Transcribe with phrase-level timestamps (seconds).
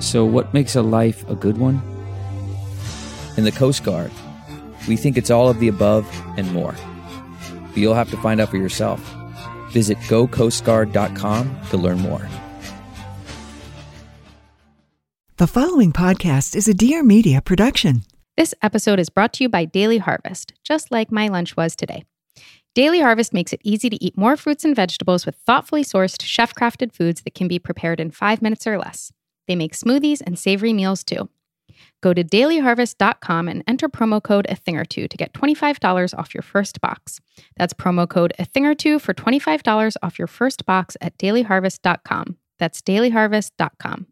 [0.00, 1.80] So, what makes a life a good one?
[3.36, 4.10] In the Coast Guard,
[4.86, 6.74] we think it's all of the above and more.
[7.68, 9.00] But you'll have to find out for yourself.
[9.70, 12.28] Visit gocoastguard.com to learn more.
[15.36, 18.02] The following podcast is a Dear Media production.
[18.36, 22.04] This episode is brought to you by Daily Harvest, just like my lunch was today.
[22.74, 26.54] Daily Harvest makes it easy to eat more fruits and vegetables with thoughtfully sourced, chef
[26.54, 29.12] crafted foods that can be prepared in five minutes or less.
[29.46, 31.28] They make smoothies and savory meals too.
[32.02, 36.34] Go to dailyharvest.com and enter promo code a thing or two to get $25 off
[36.34, 37.20] your first box.
[37.56, 42.36] That's promo code a thing or two for $25 off your first box at dailyharvest.com.
[42.58, 44.06] That's dailyharvest.com.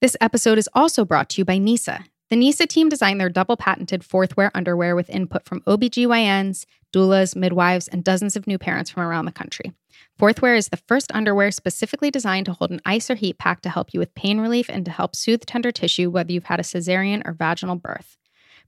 [0.00, 2.04] This episode is also brought to you by Nyssa.
[2.30, 7.34] The Nyssa team designed their double patented fourth wear underwear with input from OBGYNs, doulas,
[7.34, 9.72] midwives, and dozens of new parents from around the country.
[10.18, 13.62] Fourth wear is the first underwear specifically designed to hold an ice or heat pack
[13.62, 16.60] to help you with pain relief and to help soothe tender tissue, whether you've had
[16.60, 18.18] a cesarean or vaginal birth.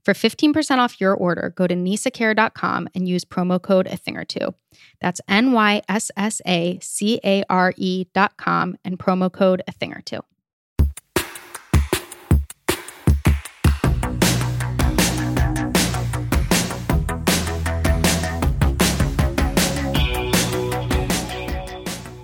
[0.03, 4.25] For 15% off your order, go to nyssacare.com and use promo code a thing or
[4.25, 4.55] two.
[4.99, 9.93] That's N Y S S A C A R E.com and promo code a thing
[9.93, 10.21] or two.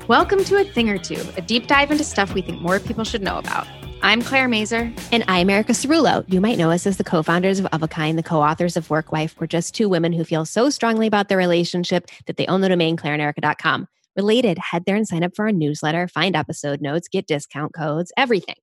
[0.07, 3.03] Welcome to A Thing or Two, a deep dive into stuff we think more people
[3.03, 3.67] should know about.
[4.01, 4.89] I'm Claire Mazer.
[5.11, 6.23] And I'm Erica Cerullo.
[6.31, 8.77] You might know us as the co founders of Of a Kind, the co authors
[8.77, 9.35] of Work Wife.
[9.37, 12.69] We're just two women who feel so strongly about their relationship that they own the
[12.69, 13.89] domain claireanderica.com.
[14.15, 18.13] Related, head there and sign up for our newsletter, find episode notes, get discount codes,
[18.15, 18.55] everything.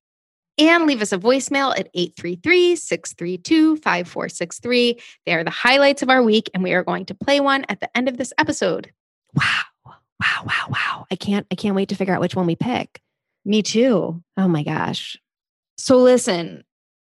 [0.56, 4.98] And leave us a voicemail at 833 632 5463.
[5.26, 7.80] They are the highlights of our week, and we are going to play one at
[7.80, 8.92] the end of this episode.
[9.34, 9.73] Wow.
[10.20, 11.06] Wow, wow, wow.
[11.10, 13.00] I can't I can't wait to figure out which one we pick.
[13.44, 14.22] Me too.
[14.36, 15.16] Oh my gosh.
[15.76, 16.64] So listen,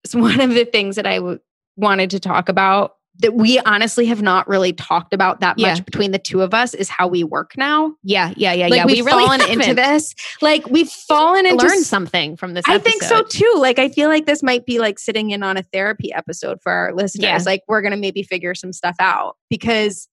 [0.05, 1.39] it's one of the things that I w-
[1.77, 5.71] wanted to talk about that we honestly have not really talked about that Yeah.
[5.71, 7.95] much between the two of us is how we work now.
[8.03, 8.85] Yeah, yeah, yeah, Like yeah.
[8.87, 10.15] we've we really fallen into haven't this.
[10.43, 13.55] Like we've fallen into learned something from this I think so too.
[13.57, 16.71] Like I feel like this might be like sitting in on a therapy episode for
[16.73, 17.23] our listeners.
[17.25, 17.39] Yeah.
[17.47, 20.09] Like we're going to maybe figure some stuff out because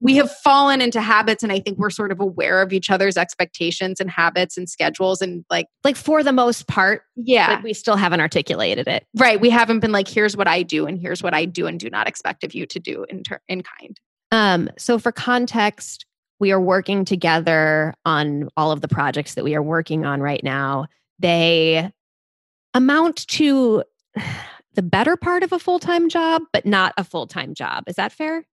[0.00, 3.16] we have fallen into habits and I think we're sort of aware of each other's
[3.16, 7.48] expectations and habits and schedules and like Like for the most part, yeah.
[7.48, 9.06] like we still haven't articulated it.
[9.18, 11.78] right, we haven't been like here's what I do and here's what I do and
[11.78, 14.00] do not expect of you to do in ter- in kind.
[14.32, 16.06] Um, so for context,
[16.38, 20.42] we are working together on all of the projects that we are working on right
[20.42, 20.86] now.
[21.18, 21.92] They
[22.72, 23.84] amount to
[24.74, 27.84] the better part of a full-time job, but not a full-time job.
[27.86, 28.46] Is that fair?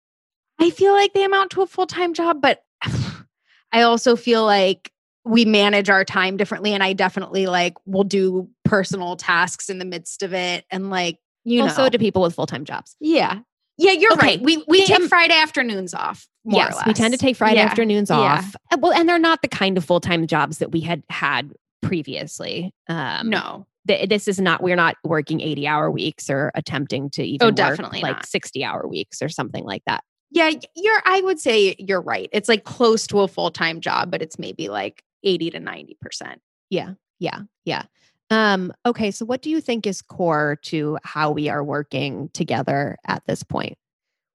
[0.60, 2.62] I feel like they amount to a full-time job, but
[3.72, 4.92] I also feel like
[5.26, 9.86] we manage our time differently and I definitely like will do personal tasks in the
[9.86, 12.96] midst of it and like you well, know so do people with full-time jobs.
[13.02, 13.40] Yeah.
[13.78, 14.42] Yeah, you're Okay, right.
[14.42, 16.28] We we they take am- Friday afternoons off.
[16.46, 16.88] More yes, or less.
[16.88, 17.66] we tend to take Friday Yeah.
[17.66, 18.18] afternoons Yeah.
[18.18, 18.56] off.
[18.72, 21.52] Uh, Well, and they're not the kind of full-time jobs that we had had
[21.82, 22.74] previously.
[22.88, 23.66] Um, No.
[23.88, 27.50] th- this is not we're not working 80 hour weeks or attempting to even Oh,
[27.50, 31.76] work, definitely like 60 hour weeks or something like that Yeah, you're I would say
[31.80, 32.30] you're right.
[32.34, 36.38] It's like close to a full-time job, but it's maybe like 80 to 90%.
[36.70, 37.84] yeah yeah yeah
[38.30, 42.98] um okay so what do you think is core to how we are working together
[43.08, 43.78] at this point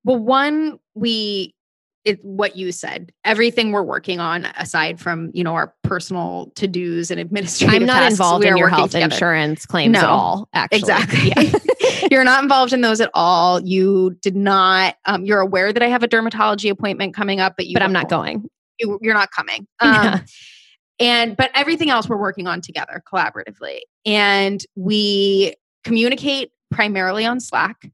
[0.05, 1.55] Well, one, we
[2.09, 7.11] it what you said, everything we're working on aside from, you know, our personal to-dos
[7.11, 9.13] and administrative i'm not tasks, involved in your health together.
[9.13, 11.33] insurance claims at all actually Exactly.
[11.37, 11.59] yeah
[12.11, 13.61] you're not involved in those at all.
[13.61, 14.97] You did not.
[15.05, 17.93] Um, you're aware that I have a dermatology appointment coming up, but you but i'm
[17.93, 19.67] don't- going You, you're not coming.
[19.81, 20.21] Um, Yeah.
[21.01, 27.91] And but everything else we're working on together collaboratively, and we communicate primarily on Slack.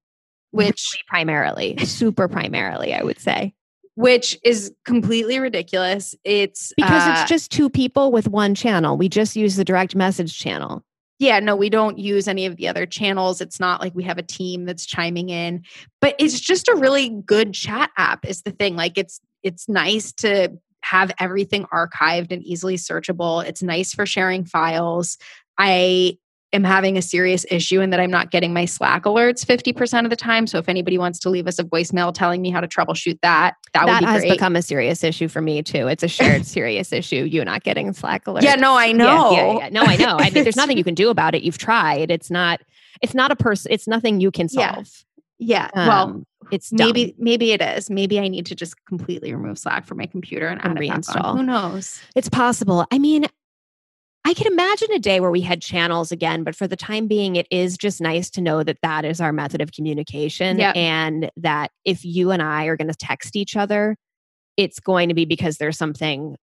[0.52, 3.52] which primarily, super primarily, I would say.
[3.94, 6.14] Which is completely ridiculous.
[6.24, 8.96] It's Because uh, it's just two people with one channel.
[8.96, 10.82] We just use the direct message channel.
[11.18, 13.40] yeah, no, we don't use any of the other channels.
[13.40, 15.62] It's not like we have a team that's chiming in,
[16.00, 18.76] but it's just a really good chat app is the thing.
[18.76, 20.50] Like it's it's nice to
[20.82, 23.44] have everything archived and easily searchable.
[23.44, 25.16] It's nice for sharing files.
[25.56, 26.18] I
[26.54, 30.10] am having a serious issue and that I'm not getting my Slack alerts 50% of
[30.10, 30.46] the time.
[30.46, 33.54] So if anybody wants to leave us a voicemail telling me how to troubleshoot that,
[33.74, 34.32] that, would That be has great.
[34.32, 35.86] become a serious issue for me too.
[35.88, 37.24] It's a shared serious issue.
[37.24, 38.42] You not getting Slack alerts.
[38.42, 39.32] yeah, no, I know.
[39.32, 40.16] Yeah, yeah, No, I know.
[40.18, 41.42] I mean, there's nothing you can do about it.
[41.42, 42.10] You've tried.
[42.10, 42.60] It's not.
[43.02, 43.72] It's not a person.
[43.72, 44.88] It's nothing you can solve.
[45.38, 45.68] Yeah.
[45.74, 46.86] well, Um, it's dumb.
[46.86, 47.90] maybe maybe it is.
[47.90, 50.88] Maybe I need to just completely remove Slack from my computer and, And add it
[50.88, 51.02] back on.
[51.02, 51.36] reinstall.
[51.36, 52.00] Who knows?
[52.14, 52.86] It's possible.
[52.92, 53.26] I mean,
[54.26, 57.36] I can imagine a day where we had channels again, but for the time being,
[57.36, 60.58] it is just nice to know that that is our method of communication.
[60.58, 60.76] Yep.
[60.76, 63.96] And that if you and I are going to text each other,
[64.56, 66.36] it's going to be because there's something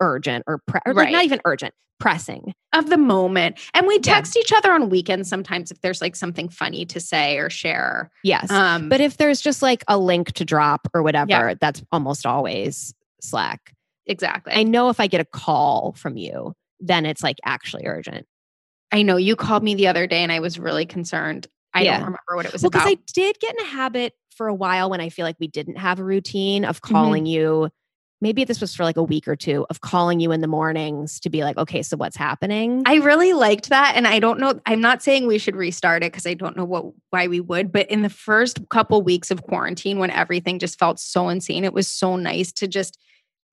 [0.00, 2.54] urgent or, pre- or like not even urgent, pressing.
[2.72, 3.58] Of the moment.
[3.74, 4.14] And we Yeah.
[4.14, 8.10] text each other on weekends sometimes if there's like something funny to say or share.
[8.22, 8.50] Yes.
[8.50, 12.94] Um but if there's just like a link to drop or whatever, that's almost always
[13.20, 13.72] Slack.
[14.06, 14.52] exactly.
[14.54, 18.26] I know if I get a call from you, then it's like actually urgent.
[18.92, 21.46] I know you called me the other day and I was really concerned.
[21.74, 21.92] I Yeah.
[21.98, 22.86] don't remember what it was Well, because.
[22.86, 25.76] I did get in a habit for a while when I feel like we didn't
[25.76, 26.92] have a routine of Mm-hmm.
[26.94, 27.70] calling you.
[28.22, 31.20] Maybe this was for like a week or two of calling you in the mornings
[31.20, 32.82] to be like, okay, so what's happening?
[32.86, 33.92] I really liked that.
[33.94, 36.64] And I don't know, I'm not saying we should restart it because I don't know
[36.64, 40.78] what why we would, but in the first couple weeks of quarantine when everything just
[40.78, 42.98] felt so insane, it was so nice to just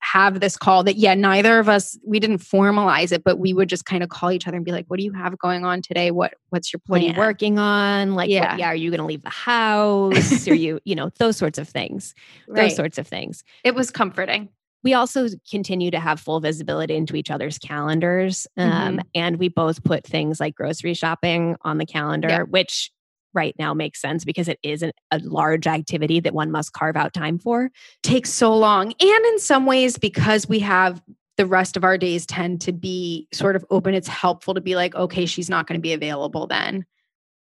[0.03, 3.69] have this call that yeah, neither of us we didn't formalize it, but we would
[3.69, 5.81] just kind of call each other and be like, what do you have going on
[5.81, 6.11] today?
[6.11, 8.15] What what's your what are you working on?
[8.15, 8.57] Like, yeah, Yeah.
[8.57, 10.47] yeah are you going to leave the house?
[10.47, 12.13] are you, you know, those sorts of things.
[12.47, 12.63] Right.
[12.63, 13.43] Those sorts of things.
[13.63, 14.49] It was comforting.
[14.83, 18.45] we also continue to have full visibility into each other's calendars.
[18.57, 18.99] Um, Mm-hmm.
[19.15, 22.91] And we both put things like grocery shopping on the calendar, which
[23.33, 26.95] right now makes sense because it is an, a large activity that one must carve
[26.95, 27.69] out time for.
[28.01, 28.93] takes so long.
[28.99, 31.01] And in some ways, because we have
[31.37, 34.75] the rest of our days tend to be sort of open, it's helpful to be
[34.75, 36.85] like, okay, she's not going to be available then.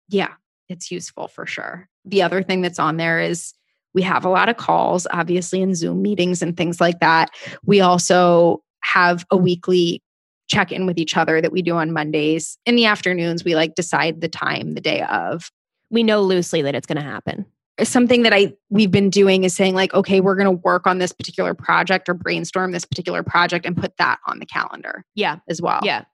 [0.08, 0.32] Yeah,
[0.68, 1.88] it's useful for sure.
[2.04, 3.52] The other thing that's on there is
[3.94, 7.30] we have a lot of calls, obviously, in Zoom meetings and things like that.
[7.64, 10.02] We also have a weekly
[10.48, 12.58] check in with each other that we do on Mondays.
[12.66, 15.50] In the afternoons, we like decide the time the day of
[15.92, 17.46] We know loosely that it's going to happen.
[17.84, 20.98] something that I we've been doing is saying like, okay, we're going to work on
[20.98, 25.38] this particular project or brainstorm this particular project and put that on the calendar Yeah.
[25.48, 25.80] as well.
[25.84, 26.04] Yeah.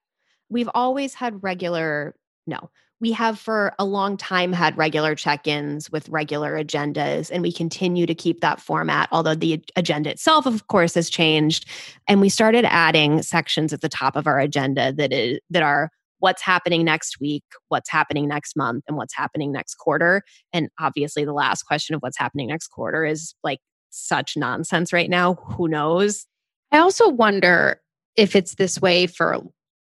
[0.50, 2.14] We've always had regular,
[2.46, 2.70] no,
[3.00, 7.52] we have for a long time had regular check ins with regular agendas, and we
[7.52, 11.66] continue to keep that format, although the agenda itself, of course, has changed.
[12.08, 15.90] And we started adding sections at the top of our agenda that is that are
[16.18, 20.22] what's happening next week, what's happening next month, and what's happening next quarter.
[20.52, 23.60] And obviously, the last question of what's happening next quarter is like
[23.90, 25.34] such nonsense right now.
[25.34, 26.26] Who knows?
[26.72, 27.80] I also wonder
[28.16, 29.38] if it's this way for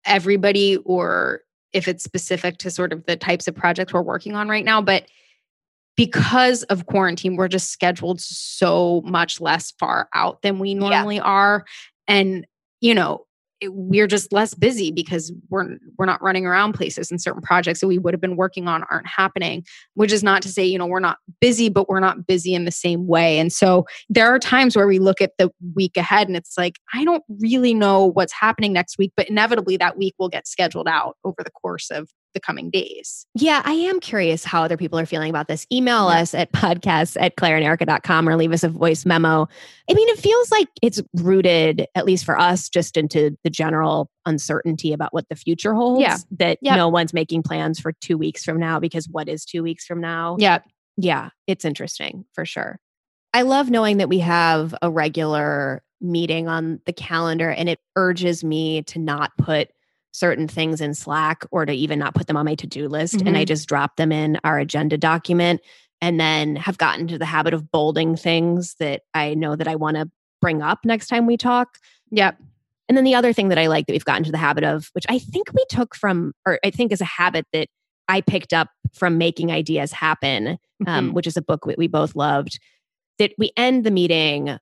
[0.04, 1.42] everybody or
[1.72, 4.82] if it's specific to sort of the types of projects we're working on right now.
[4.82, 5.06] But
[5.96, 11.64] because of quarantine, we're just scheduled so much less far out than we normally are.
[12.08, 12.46] And,
[12.80, 13.26] you know,
[13.62, 17.80] it, we're just less busy because we're we're not running around places and certain projects
[17.80, 19.64] that we would have been working on aren't happening
[19.94, 22.64] which is not to say you know we're not busy but we're not busy in
[22.64, 23.38] the same way.
[23.38, 26.78] And so there are times where we look at the week ahead and it's like
[26.92, 30.88] i don't really know what's happening next week but inevitably that week will get scheduled
[30.88, 34.98] out over the course of the coming days Yeah, I am curious how other people
[34.98, 35.66] are feeling about this.
[35.72, 36.20] Email Yeah.
[36.20, 39.48] us at podcasts at claireanderica.com or leave us a voice memo.
[39.90, 44.10] I mean, it feels like it's rooted, at least for us, just into the general
[44.26, 46.00] uncertainty about what the future holds.
[46.02, 46.16] Yeah.
[46.38, 46.76] That Yep.
[46.76, 50.00] no one's making plans for two weeks from now because what is two weeks from
[50.00, 50.36] now?
[50.38, 50.58] yeah
[50.96, 52.78] Yeah, it's interesting for sure.
[53.34, 58.42] I love knowing that we have a regular meeting on the calendar and it urges
[58.44, 59.68] me to not put
[60.12, 63.22] certain things in Slack or to even not put them on my to do list.
[63.22, 65.60] And I just drop them in our agenda document
[66.00, 69.74] and then have gotten to the habit of bolding things that I know that I
[69.76, 71.78] want to bring up next time we talk.
[72.10, 72.36] yep
[72.88, 74.90] And then the other thing that I like that we've gotten to the habit of,
[74.92, 77.68] which I think we took from, or I think is a habit that
[78.08, 81.12] I picked up from making ideas happen, um, Mhm.
[81.14, 82.58] which is a book that we both loved,
[83.18, 84.58] that we end the meeting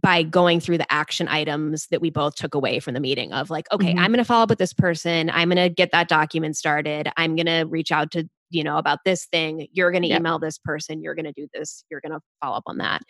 [0.00, 3.48] by going through the action items that we both took away from the meeting of
[3.50, 3.98] like, okay, Mhm.
[4.00, 5.30] I'm going to follow up with this person.
[5.30, 7.08] I'm going to get that document started.
[7.16, 9.68] I'm going to reach out to, you know, about this thing.
[9.72, 10.20] You're going to Yep.
[10.20, 11.00] email this person.
[11.02, 11.84] You're going to do this.
[11.90, 13.02] You're going to follow up on that.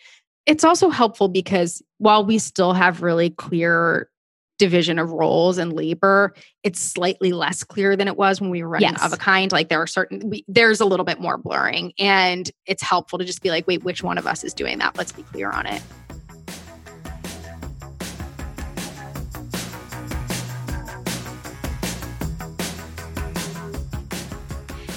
[0.47, 4.07] it's also helpful because while we still have really clear
[4.59, 8.69] division of roles and labor, it's slightly less clear than it was when we were
[8.69, 9.03] running Yes.
[9.03, 9.51] of a kind.
[9.51, 13.25] Like there are certain, we, there's a little bit more blurring, and it's helpful to
[13.25, 14.95] just be like, wait, which one of us is doing that?
[14.99, 15.81] Let's be clear on it.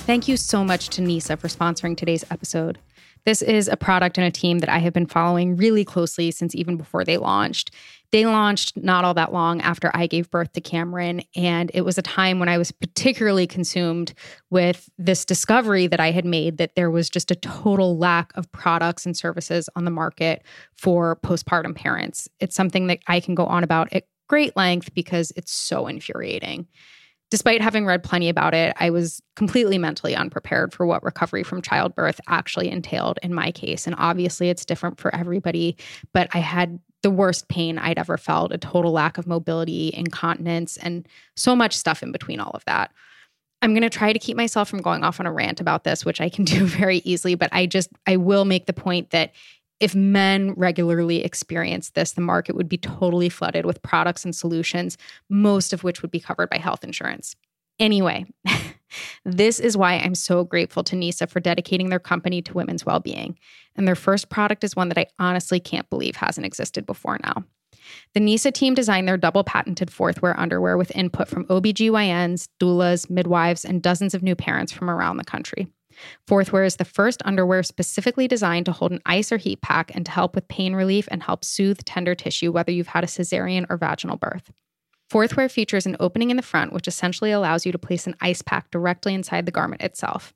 [0.08, 2.78] Thank you so much to Nyssa for sponsoring today's episode.
[3.26, 6.54] This is a product and a team that I have been following really closely since
[6.54, 7.72] even before they launched.
[8.10, 11.98] They launched not all that long after I gave birth to Cameron, and it was
[11.98, 14.14] a time when I was particularly consumed
[14.48, 18.50] with this discovery that I had made that there was just a total lack of
[18.50, 20.42] products and services on the market
[20.74, 22.30] for postpartum parents.
[22.40, 26.66] It's something that I can go on about at great length because it's so infuriating.
[27.30, 31.60] Despite having read plenty about it, I was completely mentally unprepared for what recovery from
[31.60, 33.86] childbirth actually entailed in my case.
[33.86, 35.76] And obviously, it's different for everybody,
[36.14, 40.76] but I had the worst pain I'd ever felt a total lack of mobility, incontinence,
[40.78, 41.06] and
[41.36, 42.92] so much stuff in between all of that.
[43.60, 46.04] I'm going to try to keep myself from going off on a rant about this,
[46.04, 49.32] which I can do very easily, but I just, I will make the point that
[49.80, 54.98] if men regularly experienced this, the market would be totally flooded with products and solutions,
[55.28, 57.36] most of which would be covered by health insurance.
[57.78, 58.26] Anyway,
[59.24, 62.98] this is why I'm so grateful to Nyssa for dedicating their company to women's well
[63.00, 63.38] being.
[63.76, 67.44] And their first product is one that I honestly can't believe hasn't existed before now.
[68.14, 73.64] The Nyssa team designed their double patented fourthwear underwear with input from OBGYNs, doulas, midwives,
[73.64, 75.68] and dozens of new parents from around the country.
[76.26, 80.04] Fourthwear is the first underwear specifically designed to hold an ice or heat pack and
[80.06, 83.66] to help with pain relief and help soothe tender tissue, whether you've had a cesarean
[83.68, 84.52] or vaginal birth.
[85.10, 88.42] Fourthwear features an opening in the front, which essentially allows you to place an ice
[88.42, 90.34] pack directly inside the garment itself.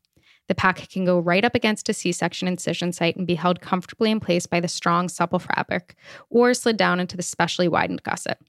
[0.48, 3.60] The pack can go right up against a C section incision site and be held
[3.60, 5.94] comfortably in place by the strong, supple fabric,
[6.30, 8.40] or slid down into the specially widened gusset.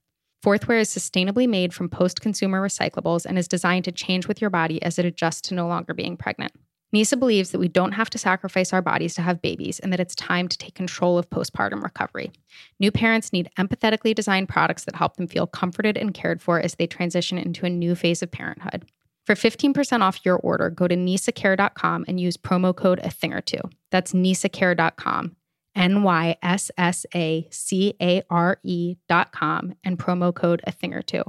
[0.43, 4.49] Fourthwear is sustainably made from post consumer recyclables and is designed to change with your
[4.49, 6.53] body as it adjusts to no longer being pregnant.
[6.93, 9.99] Nyssa believes that we don't have to sacrifice our bodies to have babies and that
[9.99, 12.31] it's time to take control of postpartum recovery.
[12.79, 16.75] New parents need empathetically designed products that help them feel comforted and cared for as
[16.75, 18.85] they transition into a new phase of parenthood.
[19.25, 23.41] For 15% off your order, go to nyssacare.com and use promo code a thing or
[23.41, 23.61] two.
[23.89, 25.35] That's nyssacare.com,
[25.75, 31.01] N Y S S A C A R E.com, and promo code a thing or
[31.01, 31.23] two.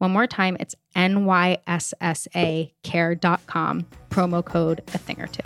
[0.00, 5.42] One more time, it's N-Y-S-S-A care.com, promo code a thing or two.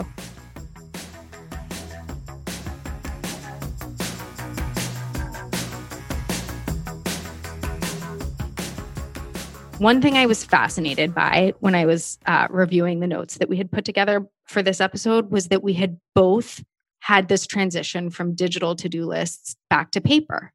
[9.79, 13.57] One thing I was fascinated by when I was uh, reviewing the notes that we
[13.57, 16.63] had put together for this episode was that we had both
[17.01, 20.53] had this transition from digital to do lists back to paper.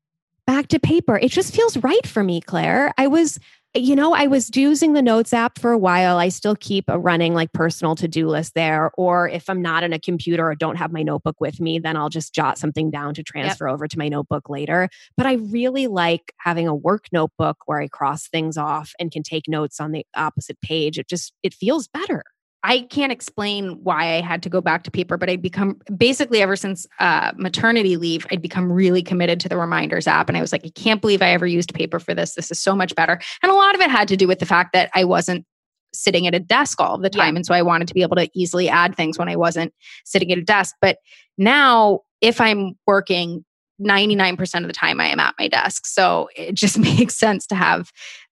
[0.48, 1.20] Back to paper.
[1.20, 2.94] It just feels right for me, Claire.
[2.98, 3.39] I was
[3.75, 6.17] you know, I was using the notes app for a while.
[6.17, 8.89] I still keep a running like personal to do list there.
[8.97, 11.95] Or if I'm not in a computer or don't have my notebook with me, then
[11.95, 13.73] I'll just jot something down to transfer yep.
[13.73, 14.89] over to my notebook later.
[15.15, 19.21] But I really like having a work notebook where I cross things off and can
[19.21, 20.97] take notes on the opposite page.
[20.97, 22.23] It just, it feels better.
[22.63, 26.41] I can't explain why I had to go back to paper, but I'd become basically
[26.41, 30.27] ever since uh, maternity leave, I'd become really committed to the reminders app.
[30.27, 32.35] And I was like, I can't believe I ever used paper for this.
[32.35, 33.19] This is so much better.
[33.41, 35.45] And a lot of it had to do with the fact that I wasn't
[35.93, 37.35] sitting at a desk all the time.
[37.35, 37.37] Yeah.
[37.37, 39.73] And so I wanted to be able to easily add things when I wasn't
[40.03, 40.75] sitting at a desk.
[40.81, 40.97] But
[41.37, 43.45] now, if I'm working,
[43.81, 45.85] 99% of the time I am at my desk.
[45.87, 47.91] So it just makes sense to have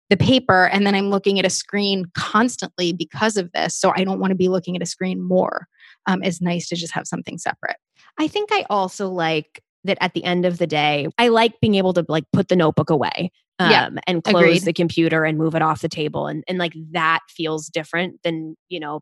[0.09, 3.75] the paper and then I'm looking at a screen constantly because of this.
[3.75, 5.67] So I don't want to be looking at a screen more.
[6.05, 7.77] Um, it's nice to just have something separate.
[8.19, 11.75] I think I also like that at the end of the day, I like being
[11.75, 14.63] able to like put the notebook away um, Yeah, and close agreed.
[14.63, 16.27] the computer and move it off the table.
[16.27, 19.01] And, and like that feels different than, you know,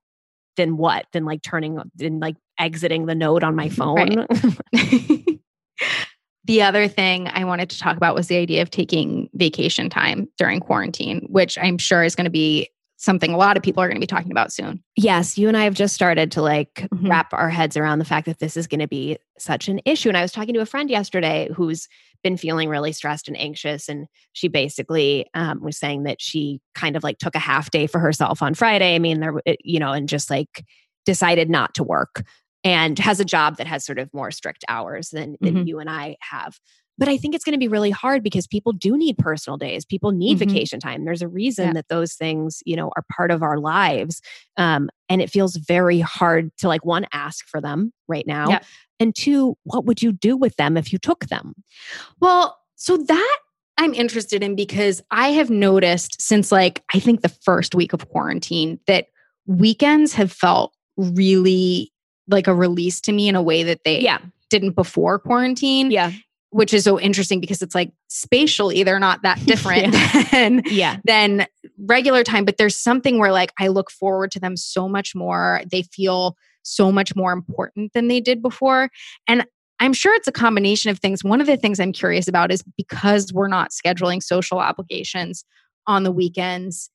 [0.56, 1.06] than what?
[1.14, 4.26] Than like turning, than like exiting the note on my phone.
[6.46, 10.28] the other thing I wanted to talk about was the idea of taking vacation time
[10.38, 13.88] during quarantine, which I'm sure is going to be something a lot of people are
[13.88, 14.82] going to be talking about soon.
[14.96, 17.10] Yes, you and I have just started to like Mhm.
[17.10, 20.08] wrap our heads around the fact that this is going to be such an issue.
[20.08, 21.90] And I was talking to a friend yesterday who's
[22.24, 23.90] been feeling really stressed and anxious.
[23.90, 27.88] And she basically um, was saying that she kind of like took a half day
[27.88, 28.96] for herself on Friday.
[28.96, 30.64] I mean, there, it- you know, and just like
[31.06, 32.24] decided not to work
[32.64, 35.68] and has a job that has sort of more strict hours than, than Mhm.
[35.68, 36.60] you and I have.
[37.00, 39.84] but I think it's going to be really hard because people do need personal days.
[39.84, 40.42] People need Mhm.
[40.48, 41.06] vacation time.
[41.06, 41.74] There's a reason Yeah.
[41.74, 44.22] that those things, you know, are part of our lives.
[44.58, 48.60] Um, and it feels very hard to like one ask for them right now, Yeah.
[49.00, 51.56] and two, what would you do with them if you took them?
[52.20, 53.38] Well, so that
[53.80, 58.08] I'm interested in because I have noticed since like I think the first week of
[58.10, 59.08] quarantine that
[59.48, 61.92] weekends have felt really
[62.28, 66.12] like a release to me in a way that they Yeah, didn't before quarantine, yeah,
[66.52, 69.94] which is so interesting because it's like spatially they're not that different
[70.32, 70.98] than yeah.
[71.04, 71.48] than
[71.80, 75.62] regular time, but there's something where like I look forward to them so much more.
[75.70, 78.90] They feel so much more important than they did before.
[79.28, 79.46] And
[79.80, 81.24] I'm sure it's a combination of things.
[81.24, 85.44] One of the things I'm curious about is because we're not scheduling social obligations
[85.88, 86.90] on the weekends,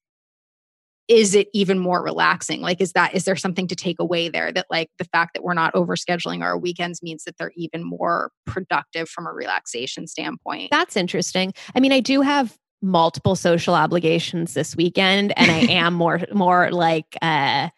[1.08, 2.60] is it even more relaxing?
[2.60, 5.42] Like, is that, is there something to take away there that, like, the fact that
[5.42, 10.06] we're not over scheduling our weekends means that they're even more productive from a relaxation
[10.06, 10.70] standpoint?
[10.70, 11.54] That's interesting.
[11.74, 16.70] I mean, I do have multiple social obligations this weekend, and I am more more
[16.70, 17.68] like uh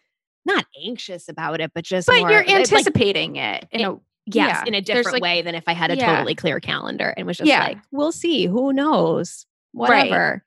[0.45, 3.67] not anxious about it, but just but more, you're like- anticipating it.
[3.71, 3.93] In a,
[4.25, 6.15] yes, yeah, in a different like- way than if I had a Yeah.
[6.15, 7.63] totally clear calendar and was just Yeah.
[7.63, 10.09] like, we'll see, who knows, Right.
[10.09, 10.43] whatever.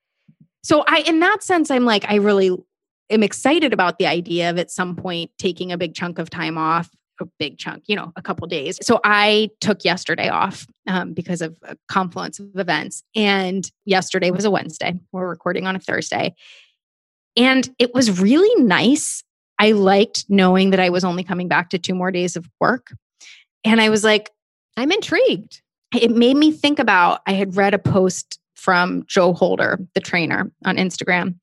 [0.62, 2.50] So I in that sense I'm like I really
[3.11, 6.58] am excited about the idea of at some point taking a big chunk of time
[6.58, 8.78] off, a big chunk, you know, a couple days.
[8.82, 14.44] So I took yesterday off um, because of a confluence of events and yesterday was
[14.44, 14.94] a Wednesday.
[15.12, 16.34] We're recording on a Thursday.
[17.37, 19.23] And it was really nice.
[19.58, 22.94] I liked knowing that I was only coming back to two more days of work.
[23.64, 24.30] And I was like,
[24.76, 25.62] I'm intrigued.
[25.94, 30.50] it made me think about I had read a post from Joe Holder, the trainer
[30.64, 31.37] on Instagram,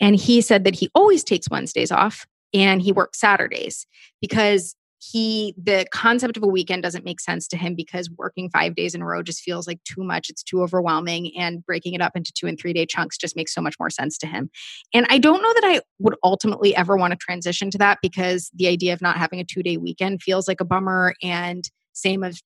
[0.00, 3.86] and he said that he always takes Wednesdays off and he works Saturdays
[4.20, 8.74] because he the concept of a weekend doesn't make sense to him because working 5
[8.74, 12.00] days in a row just feels like too much it's too overwhelming and breaking it
[12.00, 14.50] up into 2 and 3 day chunks just makes so much more sense to him.
[14.94, 18.50] And I don't know that I would ultimately ever want to transition to that because
[18.54, 22.22] the idea of not having a 2 day weekend feels like a bummer and same
[22.22, 22.40] of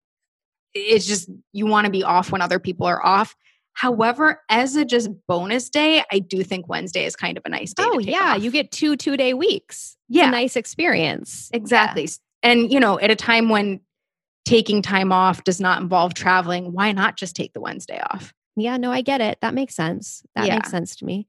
[0.75, 3.35] it's just you want to be off when other people are off.
[3.81, 7.73] However, as a just bonus day, I do think Wednesday is kind of a nice
[7.73, 7.83] day.
[7.87, 8.43] Oh to take yeah, off.
[8.43, 9.97] you get two two day weeks.
[10.11, 10.29] Yeah.
[10.29, 11.49] a nice experience.
[11.55, 12.07] exactly.
[12.43, 13.81] And you know, at a time when
[14.45, 18.35] taking time off does not involve traveling, why not just take the Wednesday off?
[18.55, 19.39] Yeah, no, I get it.
[19.41, 20.23] That makes sense.
[20.35, 20.57] That Yeah.
[20.57, 21.27] makes sense to me.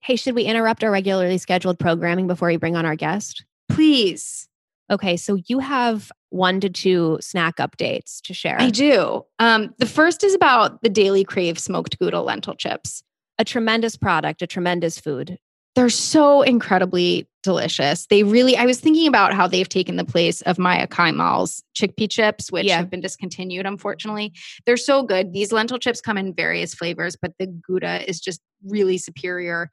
[0.00, 3.46] Hey, should we interrupt our regularly scheduled programming before we bring on our guest?
[3.70, 4.46] Please.
[4.90, 8.60] Okay, so you have one to two snack updates to share.
[8.60, 9.24] I do.
[9.38, 13.02] Um, the first is about the Daily Crave smoked Gouda lentil chips.
[13.38, 15.38] A tremendous product, a tremendous food.
[15.74, 18.06] They're so incredibly delicious.
[18.06, 22.08] They really, I was thinking about how they've taken the place of Maya Kaimal's chickpea
[22.08, 22.76] chips, which Yeah.
[22.76, 24.32] have been discontinued, unfortunately.
[24.66, 25.32] They're so good.
[25.32, 29.70] These lentil chips come in various flavors, but the Gouda is just really superior.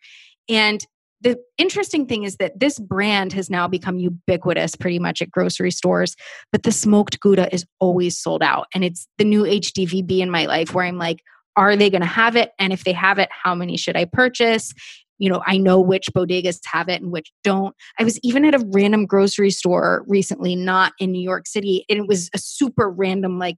[0.49, 0.83] And
[1.21, 5.71] the interesting thing is that this brand has now become ubiquitous pretty much at grocery
[5.71, 6.15] stores,
[6.51, 8.67] but the smoked Gouda is always sold out.
[8.73, 11.19] And it's the new HDVB in my life where I'm like,
[11.55, 12.51] are they going to have it?
[12.59, 14.73] And if they have it, how many should I purchase?
[15.19, 17.75] You know, I know which bodegas have it and which don't.
[17.99, 21.99] I was even at a random grocery store recently, not in New York City, and
[21.99, 23.57] it was a super random, like,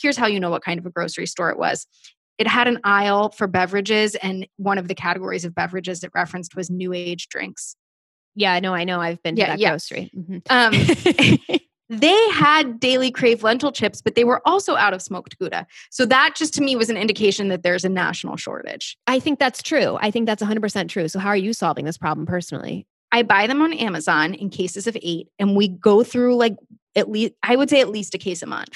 [0.00, 1.86] here's how you know what kind of a grocery store it was.
[2.40, 6.56] It had an aisle for beverages, and one of the categories of beverages it referenced
[6.56, 7.76] was new age drinks.
[8.34, 8.98] Yeah, no, I know.
[8.98, 9.68] I've been to Yeah, that yeah.
[9.70, 10.10] grocery.
[10.16, 10.40] Mhm.
[11.50, 11.58] Um,
[11.98, 15.66] they had daily crave lentil chips, but they were also out of smoked Gouda.
[15.90, 18.96] So that just to me was an indication that there's a national shortage.
[19.06, 19.98] I think that's true.
[20.00, 21.08] I think that's 100% true.
[21.08, 22.86] So, how are you solving this problem personally?
[23.12, 26.56] I buy them on Amazon in cases of eight, and we go through like
[26.96, 28.72] at least, I would say at least a case a month.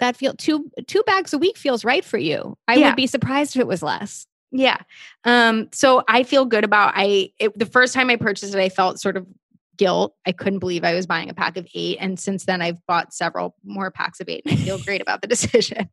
[0.00, 2.56] That feel two two bags a week feels right for you.
[2.68, 2.88] I Yeah.
[2.88, 4.26] would be surprised if it was less.
[4.50, 4.78] Yeah.
[5.24, 8.68] Um, so I feel good about I it, the first time I purchased it, I
[8.68, 9.26] felt sort of
[9.76, 10.14] guilt.
[10.26, 11.98] I couldn't believe I was buying a pack of eight.
[12.00, 15.22] And since then I've bought several more packs of eight and I feel great about
[15.22, 15.88] the decision.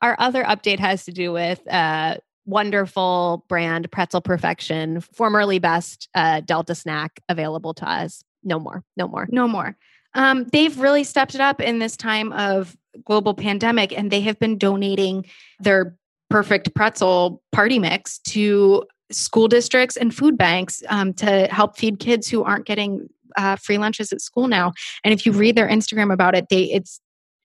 [0.00, 6.40] Our other update has to do with uh, wonderful brand Pretzel Perfection, formerly best uh,
[6.40, 8.22] Delta snack available to us.
[8.44, 9.26] No more, no more.
[9.30, 9.76] No more.
[10.18, 14.38] Um, they've really stepped it up in this time of global pandemic, and they have
[14.40, 15.24] been donating
[15.60, 15.96] their
[16.28, 22.28] perfect pretzel party mix to school districts and food banks um, to help feed kids
[22.28, 24.72] who aren't getting uh, free lunches at school now.
[25.04, 27.00] And if you read their Instagram about it, they it's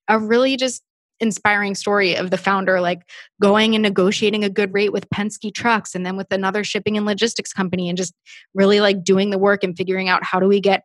[0.07, 0.83] a really just
[1.19, 3.09] inspiring story of the founder like
[3.41, 7.05] going and negotiating a good rate with Penske trucks and then with another shipping and
[7.05, 8.13] logistics company and just
[8.53, 10.83] really like doing the work and figuring out how do we get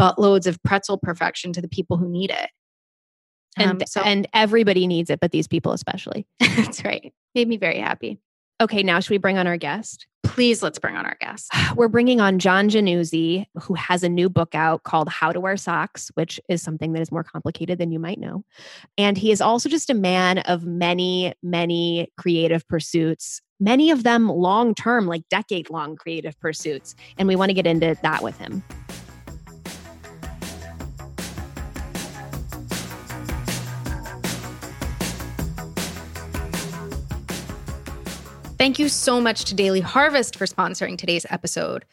[0.00, 2.50] buttloads of pretzel perfection to the people who need it.
[3.56, 6.26] And, Um, so and everybody needs it, but these people especially.
[6.40, 7.12] that's right.
[7.34, 8.20] Made me very happy.
[8.60, 10.06] Okay, now should we bring on our guest?
[10.24, 11.50] Please let's bring on our guest.
[11.76, 15.56] We're bringing on John Jannuzzi, who has a new book out called How to Wear
[15.56, 18.44] Socks, which is something that is more complicated than you might know.
[18.96, 24.28] And he is also just a man of many, many creative pursuits, many of them
[24.28, 26.94] long term, like decade long creative pursuits.
[27.16, 28.62] And we want to get into that with him.
[38.58, 41.84] Thank you so much to Daily Harvest for sponsoring today's episode.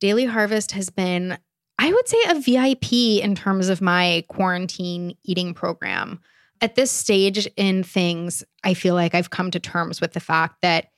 [0.00, 1.38] Daily Harvest has been,
[1.78, 2.92] I would say, a VIP
[3.24, 6.20] in terms of my quarantine eating program.
[6.60, 10.60] At this stage in things, I feel like I've come to terms with the fact
[10.60, 10.90] that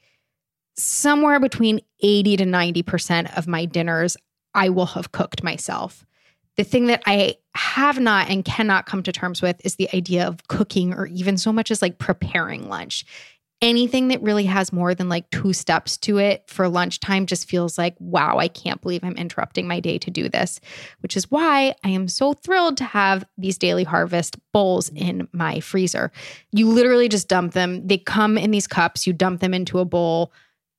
[0.76, 4.16] somewhere between 80 to 90% of my dinners
[4.54, 6.04] I will have cooked myself.
[6.56, 10.26] The thing that I have not and cannot come to terms with is the idea
[10.26, 13.06] of cooking or even so much as like preparing lunch
[13.62, 17.78] anything that really has more than like two steps to it for lunchtime just feels
[17.78, 20.60] like, wow, I can't believe I'm interrupting my day to do this,
[21.00, 25.60] which is why I am so thrilled to have these daily harvest bowls in my
[25.60, 26.10] freezer.
[26.50, 29.84] You literally just dump them, they come in these cups, you dump them into a
[29.84, 30.32] bowl.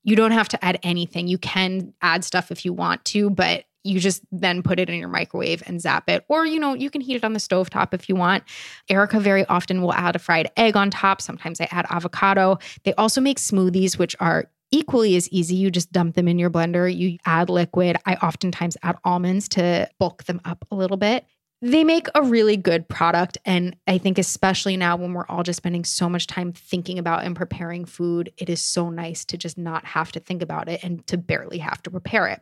[0.04, 1.30] You don't have to add anything.
[1.30, 5.00] You can add stuff if you want to, but you just then put it in
[5.00, 6.24] your microwave and zap it.
[6.28, 8.44] Or, you know, you can heat it on the stove top if you want.
[8.90, 11.22] Erica very often will add a fried egg on top.
[11.22, 12.60] Sometimes I add avocado.
[12.84, 15.56] They also make smoothies, which are equally as easy.
[15.56, 17.98] You just dump them in your blender, you add liquid.
[18.06, 21.26] I oftentimes add almonds to bulk them up a little bit.
[21.66, 23.38] They make a really good product.
[23.46, 27.24] And I think, especially now when we're all just spending so much time thinking about
[27.24, 30.84] and preparing food, it is so nice to just not have to think about it
[30.84, 32.42] and to barely have to prepare it.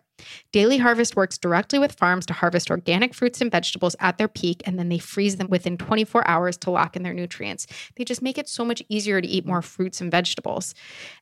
[0.52, 4.64] Daily Harvest works directly with farms to harvest organic fruits and vegetables at their peak,
[4.66, 7.68] and then they freeze them within 24 hours to lock in their nutrients.
[7.98, 10.74] They just make it so much easier to eat more fruits and vegetables.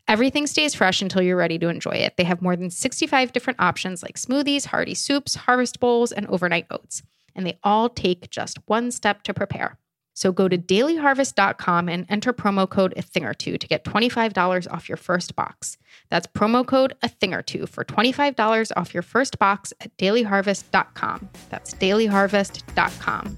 [0.07, 2.15] Everything stays fresh until you're ready to enjoy it.
[2.15, 6.65] They have more than 65 different options like smoothies, hearty soups, harvest bowls, and overnight
[6.71, 7.03] oats.
[7.39, 9.77] And they all take just one step to prepare.
[10.13, 14.69] So go to dailyharvest.com and enter promo code a thing or two to get $25
[14.69, 15.77] off your first box.
[16.09, 21.29] That's promo code a thing or two for $25 off your first box at dailyharvest.com.
[21.49, 23.37] That's dailyharvest.com.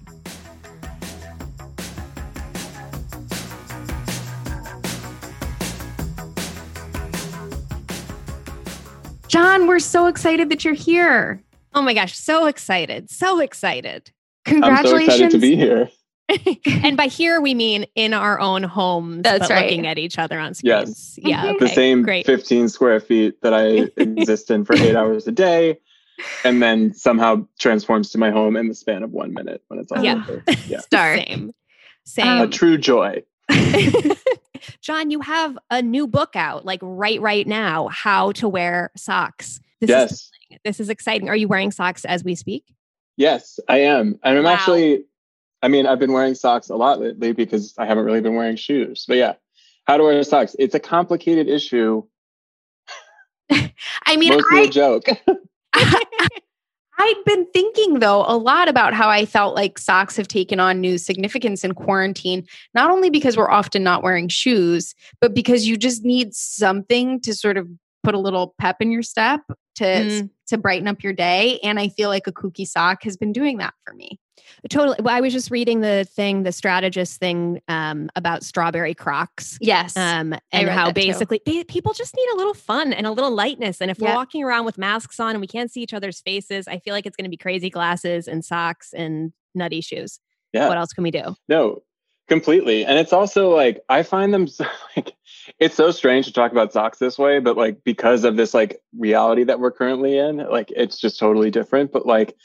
[9.28, 11.44] John, we're so excited that you're here.
[11.74, 13.10] Oh my gosh, so excited.
[13.10, 14.12] So excited.
[14.46, 15.24] Congratulations.
[15.24, 15.32] I'm so Congratulations.
[15.32, 15.90] excited to be here.
[16.84, 19.66] and by here we mean in our own homes, That's but right.
[19.66, 20.98] looking at each other on Yes.
[20.98, 21.20] screens.
[21.30, 21.50] Yeah, Mhm.
[21.56, 22.26] okay, the same great.
[22.26, 25.80] 15 square feet that I exist in for eight hours a day,
[26.46, 29.92] and then somehow transforms to my home in the span of one minute when it's
[29.92, 30.16] all Yeah.
[30.28, 30.44] over.
[30.68, 30.80] Yeah.
[30.80, 31.20] Start.
[32.06, 32.42] Same.
[32.42, 33.24] A true joy.
[34.82, 39.60] John, you have a new book out, like right right now, How to Wear Socks.
[39.82, 40.12] This yes.
[40.12, 40.32] is
[40.64, 41.28] this is exciting.
[41.28, 42.64] Are you wearing socks as we speak?
[43.18, 44.20] Yes, I am.
[44.24, 44.52] And I'm Wow.
[44.52, 45.06] actually,
[45.62, 48.56] I mean, I've been wearing socks a lot lately because I haven't really been wearing
[48.56, 49.06] shoes.
[49.08, 49.34] But yeah,
[49.88, 50.56] how to wear socks.
[50.60, 52.04] It's a complicated issue,
[54.06, 55.06] I mean, mostly I, a joke.
[57.00, 60.80] I've been thinking though a lot about how I felt like socks have taken on
[60.80, 65.78] new significance in quarantine, not only because we're often not wearing shoes, but because you
[65.78, 67.68] just need something to sort of
[68.04, 69.42] put a little pep in your step
[69.82, 70.30] to Mm.
[70.48, 71.60] to brighten up your day.
[71.64, 74.20] And I feel like a kooky sock has been doing that for me.
[74.70, 74.98] Totally.
[75.02, 79.58] Well, I was just reading the thing, the strategist thing um, about strawberry crocs.
[79.62, 79.96] Yes.
[79.96, 83.82] Um, and how basically they, people just need a little fun and a little lightness.
[83.82, 86.68] And if we're walking around with masks on and we can't see each other's faces,
[86.68, 90.20] I feel like it's going to be crazy glasses and socks and nutty shoes.
[90.54, 90.68] Yeah.
[90.68, 91.36] What else can we do?
[91.48, 91.82] No,
[92.32, 92.86] completely.
[92.86, 94.66] And it's also like I find them so,
[94.96, 95.14] like
[95.60, 98.82] it's so strange to talk about socks this way, but like because of this like
[98.98, 101.92] reality that we're currently in, like it's just totally different.
[101.92, 102.38] But like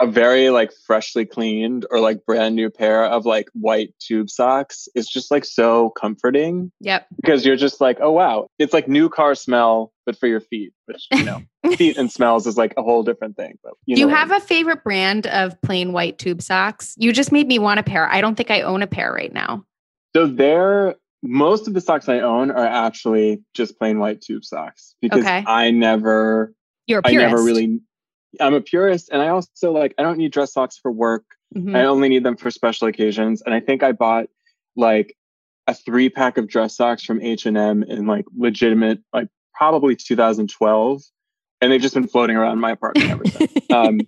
[0.00, 4.88] a very like freshly cleaned or like brand new pair of like white tube socks
[4.94, 7.06] is just like so comforting yep.
[7.16, 10.72] because you're just like, oh wow, it's like new car smell, but for your feet,
[10.86, 11.42] which you know,
[11.76, 13.56] feet and smells is like a whole different thing.
[13.62, 16.42] But you Do you know what I have a favorite brand of plain white tube
[16.42, 16.94] socks?
[16.96, 18.10] You just made me want a pair.
[18.10, 19.64] I don't think I own a pair right now.
[20.16, 24.94] So there, most of the socks I own are actually just plain white tube socks
[25.00, 25.44] because Okay.
[25.46, 26.52] I never,
[26.86, 27.30] You're a I purist.
[27.30, 27.80] never really,
[28.40, 31.24] I'm a purist, and I also like I don't need dress socks for work.
[31.54, 31.76] Mhm.
[31.76, 34.26] I only need them for special occasions, and I think I bought
[34.76, 35.16] like
[35.66, 39.96] a three pack of dress socks from H and M in like legitimate like probably
[39.96, 41.02] 2012,
[41.60, 43.52] and they've just been floating around my apartment ever since.
[43.70, 44.00] um,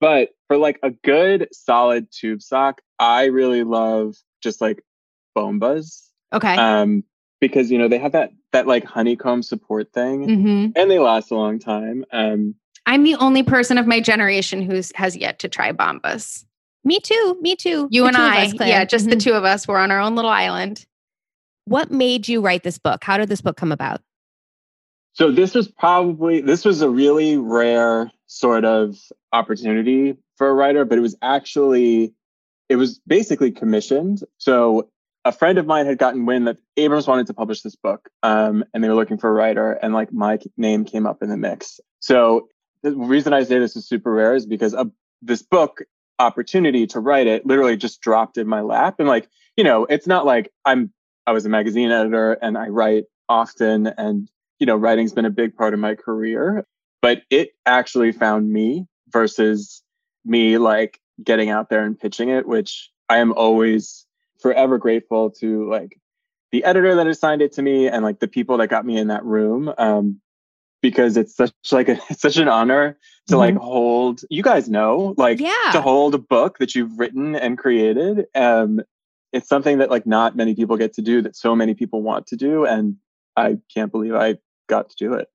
[0.00, 4.82] but for like a good solid tube sock, I really love just like
[5.36, 6.08] bombas.
[6.32, 6.56] Okay.
[6.56, 7.04] Um,
[7.40, 11.30] because you know they have that that like honeycomb support thing, hmm and they last
[11.30, 12.04] a long time.
[12.12, 12.54] Um,
[12.90, 16.44] I'm the only person of my generation who has yet to try bombas.
[16.82, 17.38] Me too.
[17.40, 17.86] Me too.
[17.88, 19.20] You The and I, us, yeah, just the Mhm.
[19.20, 19.68] two of us.
[19.68, 20.84] We're on our own little island.
[21.66, 23.04] What made you write this book?
[23.04, 24.00] How did this book come about?
[25.12, 28.96] So this was probably this was a really rare sort of
[29.32, 32.12] opportunity for a writer, but it was actually
[32.68, 34.24] it was basically commissioned.
[34.38, 34.88] So
[35.24, 38.64] a friend of mine had gotten wind that Abrams wanted to publish this book, um,
[38.74, 41.36] and they were looking for a writer, and like my name came up in the
[41.36, 41.78] mix.
[42.00, 42.48] So
[42.82, 44.90] the reason I say this is super rare is because of
[45.22, 45.82] this book
[46.18, 50.06] opportunity to write it literally just dropped in my lap, and like you know, it's
[50.06, 50.92] not like I'm
[51.26, 55.30] I was a magazine editor and I write often and you know, writing's been a
[55.30, 56.66] big part of my career,
[57.00, 59.82] but it actually found me versus
[60.24, 64.06] me like getting out there and pitching it, which I am always
[64.40, 65.98] forever grateful to like
[66.52, 69.08] the editor that assigned it to me and like the people that got me in
[69.08, 69.72] that room.
[69.78, 70.20] Um,
[70.82, 75.14] because it's such like a, it's such an honor to like hold you guys know
[75.16, 75.70] like Yeah.
[75.72, 78.80] to hold a book that you've written and created um
[79.32, 82.26] it's something that like not many people get to do that so many people want
[82.28, 82.96] to do and
[83.36, 84.36] i can't believe i
[84.68, 85.28] got to do it.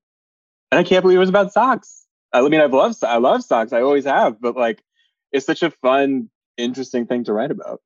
[0.72, 2.06] And i can't believe it was about socks.
[2.34, 4.84] I mean i've loved i love socks i always have but like
[5.32, 7.82] it's such a fun interesting thing to write about.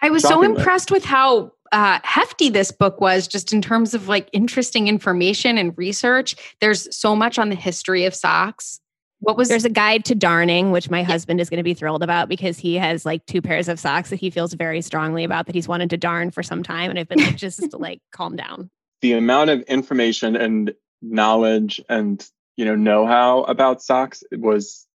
[0.00, 4.08] I was so impressed with how uh, hefty this book was, just in terms of
[4.08, 6.36] like interesting information and research.
[6.60, 8.78] There's so much on the history of socks.
[9.20, 12.02] What was There's a guide to darning, which my husband is going to be thrilled
[12.02, 15.46] about because he has like two pairs of socks that he feels very strongly about
[15.46, 16.90] that he's wanted to darn for some time.
[16.90, 18.68] And I've been like, just like calm down.
[19.00, 22.24] the amount of information and knowledge and
[22.56, 24.86] you know know-how about socks was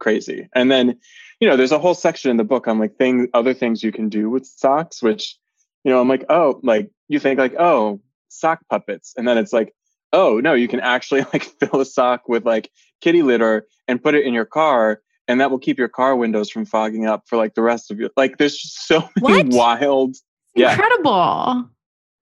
[0.00, 0.98] crazy and then
[1.40, 3.92] you know there's a whole section in the book on like things other things you
[3.92, 5.38] can do with socks which
[5.86, 9.52] you know i'm like oh like you think like oh sock puppets and then it's
[9.52, 9.72] like
[10.12, 12.68] oh no you can actually like fill a sock with like
[13.00, 16.50] kitty litter and put it in your car and that will keep your car windows
[16.50, 19.80] from fogging up for like the rest of your like there's just so many What?
[19.80, 20.16] wild
[20.56, 20.72] yeah.
[20.72, 21.70] incredible?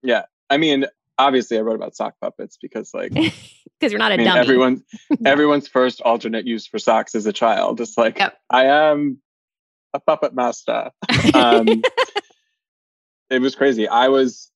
[0.03, 0.85] Yeah i mean
[1.17, 3.11] obviously i wrote about sock puppets because like
[3.79, 4.39] Because you're not a I mean, dummy.
[4.39, 4.83] everyone,
[5.25, 7.81] everyone's first alternate use for socks as a child.
[7.81, 8.37] It's like Yep.
[8.49, 9.17] I am
[9.93, 10.91] a puppet master.
[11.33, 11.81] Um,
[13.29, 13.87] it was crazy.
[13.87, 14.51] I was,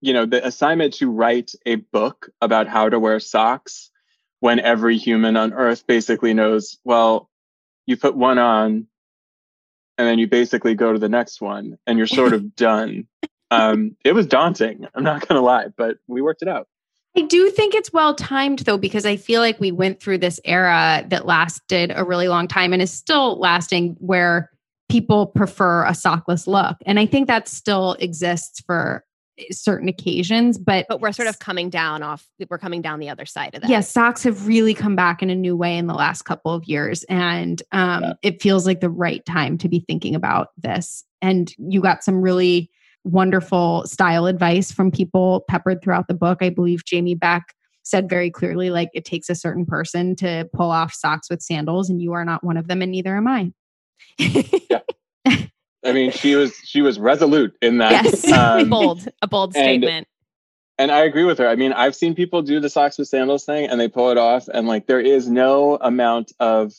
[0.00, 3.90] you know, the assignment to write a book about how to wear socks
[4.40, 6.78] when every human on Earth basically knows.
[6.84, 7.30] Well,
[7.86, 8.86] you put one on,
[9.98, 13.06] and then you basically go to the next one, and you're sort of done.
[13.50, 14.86] Um, it was daunting.
[14.94, 16.68] I'm not gonna lie, but we worked it out.
[17.16, 20.40] I do think it's well timed though, because I feel like we went through this
[20.44, 24.50] era that lasted a really long time and is still lasting where
[24.88, 26.76] people prefer a sockless look.
[26.86, 29.04] And I think that still exists for
[29.50, 33.26] certain occasions, but but we're sort of coming down off, we're coming down the other
[33.26, 33.70] side of that.
[33.70, 36.64] Yes, socks have really come back in a new way in the last couple of
[36.66, 37.02] years.
[37.04, 38.12] And um, Yeah.
[38.22, 41.02] it feels like the right time to be thinking about this.
[41.20, 42.70] And you got some really
[43.02, 46.38] wonderful style advice from people peppered throughout the book.
[46.40, 50.70] I believe Jamie Beck said very clearly, like, it takes a certain person to pull
[50.70, 53.52] off socks with sandals, and you are not one of them, and neither am I.
[55.86, 58.04] I mean, she was she was resolute in that.
[58.04, 58.30] Yes.
[58.32, 60.08] Um, bold, a bold and- statement.
[60.78, 61.46] and I agree with her.
[61.48, 64.18] I mean, I've seen people do the socks with sandals thing and they pull it
[64.18, 66.72] off and like there is no amount of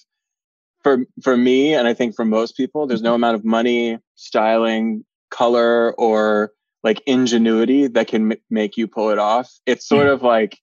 [0.84, 5.06] for for me and I think for most people there's no amount of money, styling,
[5.30, 6.52] color or
[6.84, 9.52] like ingenuity that can m- make you pull it off.
[9.66, 10.60] It's sort of like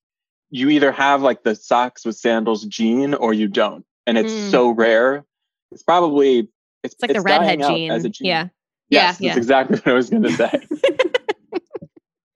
[0.49, 3.85] you either have like the socks with sandals gene or you don't.
[4.05, 4.51] And it's Mm.
[4.51, 5.25] so rare.
[5.73, 6.49] It's probably
[6.83, 7.91] it's, It's like the redhead gene.
[7.91, 8.27] as a gene.
[8.27, 8.47] Yeah.
[8.89, 10.51] Yes, Yeah, that's exactly what I was going to say.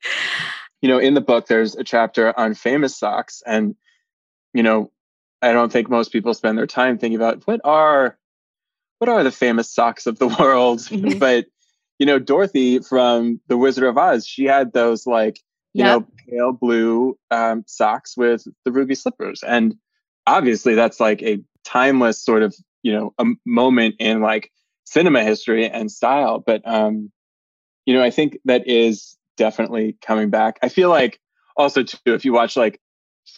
[0.81, 3.75] you know, in the book, there's a chapter on famous socks, and
[4.53, 4.91] you know,
[5.41, 8.17] I don't think most people spend their time thinking about what are
[8.99, 10.79] what are the famous socks of the world.
[10.79, 11.19] Mhm.
[11.19, 11.45] but
[11.99, 15.39] you know, Dorothy from The Wizard of Oz, she had those like
[15.73, 16.01] you Yep.
[16.01, 19.75] know pale blue um, socks with the ruby slippers, and
[20.25, 22.55] obviously that's like a timeless sort of
[22.87, 24.49] you know a moment in like
[24.85, 26.39] cinema history and style.
[26.39, 27.11] But um,
[27.85, 30.57] you know, I think that is definitely coming back.
[30.63, 31.19] I feel like
[31.57, 32.79] also too, if you watch like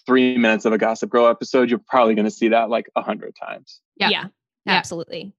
[0.05, 3.01] three minutes of a Gossip Girl episode, you're probably going to see that like a
[3.01, 3.81] hundred times.
[3.97, 4.09] Yeah.
[4.09, 4.25] Yeah.
[4.67, 4.73] Yeah.
[4.73, 5.33] Absolutely.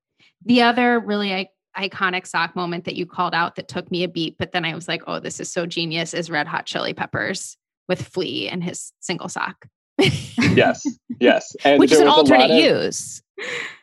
[0.45, 4.09] The other really I- iconic sock moment that you called out that took me a
[4.09, 6.95] beat, but then I was like, oh, this is so genius is Red Hot Chili
[6.95, 7.57] Peppers
[7.89, 9.67] with Flea and his single sock.
[9.99, 10.85] Yes,
[11.21, 13.23] yes, and Which is an was a lot alternate of- use.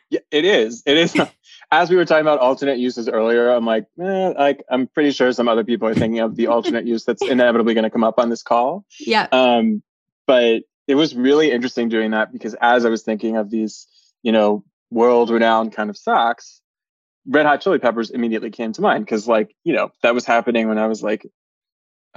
[0.09, 0.83] Yeah, it is.
[0.85, 1.15] It is.
[1.71, 5.31] as we were talking about alternate uses earlier, I'm like, eh, like I'm pretty sure
[5.33, 8.19] some other people are thinking of the alternate use that's inevitably going to come up
[8.19, 8.85] on this call.
[8.99, 9.27] Yeah.
[9.31, 9.83] Um,
[10.25, 13.87] but it was really interesting doing that because as I was thinking of these,
[14.23, 16.61] you know, world-renowned kind of socks,
[17.27, 20.69] Red Hot Chili Peppers immediately came to mind because, like, you know, that was happening
[20.69, 21.25] when I was like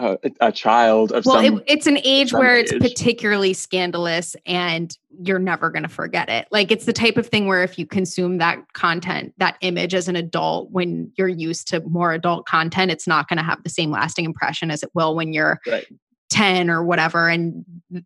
[0.01, 1.59] a, a child of well, some.
[1.59, 2.81] it, it's an age where it's age.
[2.81, 6.47] particularly scandalous and you're never going to forget it.
[6.51, 10.09] Like it's the type of thing where if you consume that content, that image as
[10.09, 13.71] an adult, when you're used to more adult content, it's not going to have the
[13.71, 15.87] same lasting impression as it will when you're Right.
[16.31, 17.29] 10 or whatever.
[17.29, 17.65] And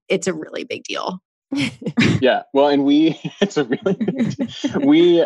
[0.08, 1.20] it's a really big deal.
[2.20, 4.34] yeah well and we it's a really big
[4.82, 5.24] we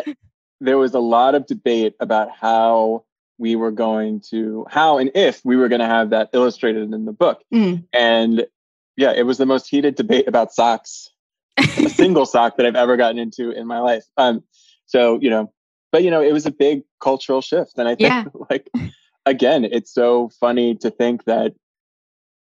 [0.61, 3.03] there was a lot of debate about how
[3.39, 7.05] we were going to how and if we were going to have that illustrated in
[7.05, 7.85] the book Mm.
[7.93, 8.45] and
[8.97, 11.09] yeah it was the most heated debate about socks
[11.57, 14.43] a single sock that i've ever gotten into in my life um
[14.85, 15.51] so you know
[15.91, 18.25] but you know it was a big cultural shift and i think Yeah.
[18.49, 18.69] like
[19.25, 21.53] again it's so funny to think that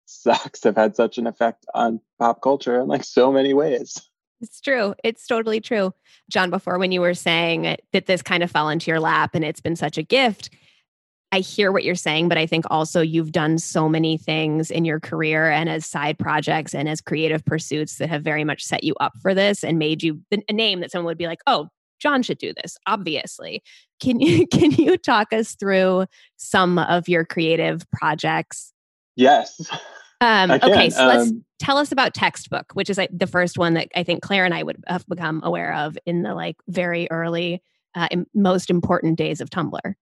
[0.07, 3.97] socks have had such an effect on pop culture in like so many ways
[4.41, 4.95] It's true.
[5.05, 5.93] It's totally true.
[6.31, 9.45] John, before when you were saying that this kind of fell into your lap and
[9.45, 10.49] it's been such a gift,
[11.33, 14.85] I hear what you're saying, but I think also you've done so many things in
[14.85, 18.83] your career and as side projects and as creative pursuits that have very much set
[18.83, 21.69] you up for this and made you a name that someone would be like, oh,
[22.01, 23.63] John should do this, obviously.
[24.01, 28.73] Can you can you talk us through some of your creative projects?
[29.17, 29.61] yes
[30.21, 33.75] Um, okay, so let's Um, tell us about textbook which is like the first one
[33.75, 37.07] that i think claire and i would have become aware of in the like very
[37.11, 37.63] early
[37.95, 39.95] uh, most important days of tumblr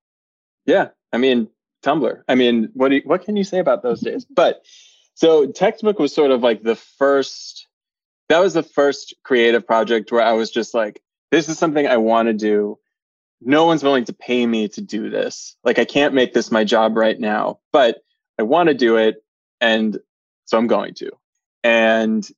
[0.66, 1.48] Yeah, I mean
[1.84, 2.22] Tumblr.
[2.28, 4.24] I mean, what do you, what can you say about those days?
[4.24, 4.62] But
[5.14, 7.66] so textbook was sort of like the first.
[8.28, 11.96] That was the first creative project where I was just like, this is something I
[11.96, 12.78] want to do.
[13.40, 15.56] No one's willing to pay me to do this.
[15.64, 17.98] Like, I can't make this my job right now, but
[18.38, 19.24] I want to do it,
[19.60, 19.98] and
[20.44, 21.12] so I'm going to.
[21.64, 22.28] And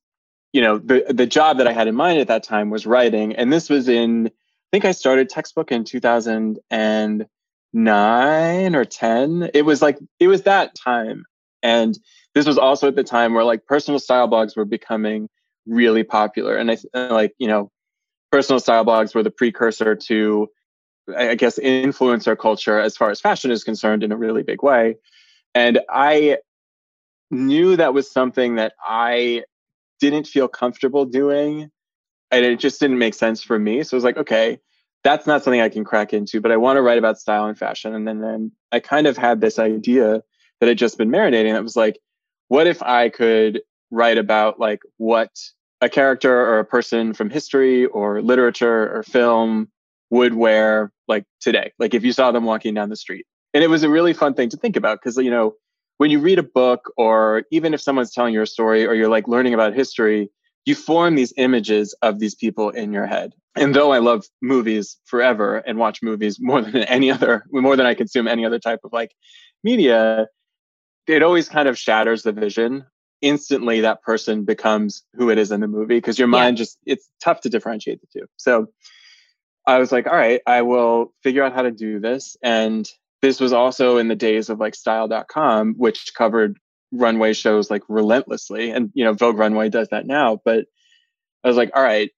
[0.53, 3.35] you know, the the job that I had in mind at that time was writing,
[3.35, 4.27] and this was in.
[4.27, 7.25] I think I started textbook in 2000 and
[7.73, 9.51] nine or 10.
[9.53, 11.23] It was like, it was that time.
[11.63, 11.97] And
[12.33, 15.29] this was also at the time where like personal style blogs were becoming
[15.65, 16.55] really popular.
[16.55, 17.69] And I uh, like, you know,
[18.31, 20.47] personal style blogs were the precursor to,
[21.15, 24.63] I I guess, influencer culture as far as fashion is concerned in a really big
[24.63, 24.95] way.
[25.53, 26.37] And I
[27.29, 29.43] knew that was something that I
[29.99, 31.69] didn't feel comfortable doing.
[32.31, 33.83] And it just didn't make sense for me.
[33.83, 34.59] So I was like, okay,
[35.03, 37.57] that's not something I can crack into, but I want to write about style and
[37.57, 37.95] fashion.
[37.95, 40.21] And then, then I kind of had this idea
[40.59, 41.53] that had just been marinating.
[41.53, 41.99] That was like,
[42.47, 45.31] what if I could write about like what
[45.81, 49.69] a character or a person from history or literature or film
[50.11, 51.71] would wear like today?
[51.79, 53.25] Like if you saw them walking down the street.
[53.53, 55.55] And it was a really fun thing to think about because, you know,
[55.97, 59.09] when you read a book or even if someone's telling you a story or you're
[59.09, 60.29] like learning about history,
[60.65, 63.33] you form these images of these people in your head.
[63.55, 67.85] And though I love movies forever and watch movies more than any other, more than
[67.85, 69.11] I consume any other type of like
[69.63, 70.27] media,
[71.07, 72.85] it always kind of shatters the vision.
[73.21, 77.09] Instantly, that person becomes who it is in the movie because your mind just, it's
[77.21, 78.25] tough to differentiate the two.
[78.37, 78.67] So
[79.67, 82.35] I was like, all right, I will figure out how to do this.
[82.41, 82.89] And
[83.21, 86.57] this was also in the days of like style.com, which covered
[86.91, 88.71] runway shows like relentlessly.
[88.71, 90.41] And, you know, Vogue Runway does that now.
[90.43, 90.65] But
[91.43, 92.09] I was like, all right,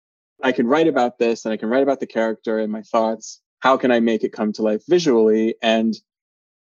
[0.43, 3.39] I can write about this and I can write about the character and my thoughts.
[3.59, 5.55] How can I make it come to life visually?
[5.61, 5.95] And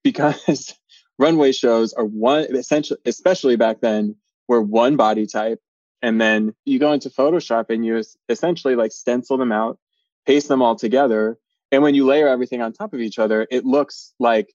[0.04, 0.74] because
[1.18, 4.16] runway shows are one essentially, especially back then,
[4.48, 5.60] were one body type.
[6.04, 9.80] And then you go into Photoshop and you essentially like stencil them out,
[10.28, 11.38] paste them all together.
[11.72, 14.54] And when you layer everything on top of each other, it looks like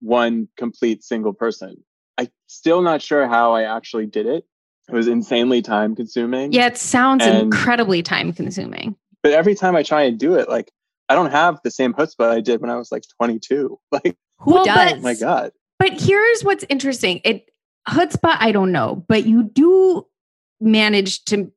[0.00, 1.82] one complete single person.
[2.18, 4.44] I'm still not sure how I actually did it.
[4.92, 6.52] It was insanely time consuming.
[6.52, 8.96] Yeah, it sounds And- incredibly time consuming.
[9.22, 10.70] But every time I try and do it, like
[11.08, 13.78] I don't have the same chutzpah I did when I was like 22.
[13.92, 15.52] Like, who Well, does but- my God.
[15.78, 17.20] But here's what's interesting.
[17.24, 17.50] It
[17.88, 20.06] chutzpah, I don't know, but you do
[20.60, 21.50] manage to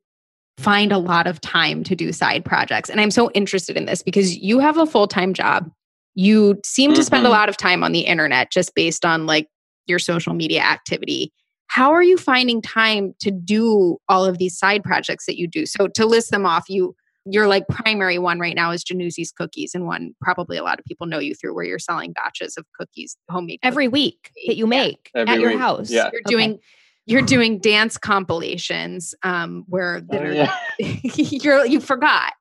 [0.58, 2.88] find a lot of time to do side projects.
[2.88, 5.70] And I'm so interested in this because you have a full-time job.
[6.14, 7.32] You seem to spend a Mhm.
[7.32, 9.48] lot of time on the internet just based on like
[9.86, 11.32] your social media activity.
[11.68, 15.66] How are you finding time to do all of these side projects that you do?
[15.66, 16.94] So to list them off, you
[17.26, 20.84] your like primary one right now is Jannuzzi's cookies, and one probably a lot of
[20.84, 24.66] people know you through where you're selling batches of cookies, homemade every week that you
[24.66, 25.58] make Every at your week.
[25.58, 26.10] house Yeah.
[26.12, 26.30] you're Okay.
[26.30, 26.58] doing
[27.06, 30.52] you're doing dance compilations um where that Oh, are yeah.
[31.14, 32.34] you're you forgot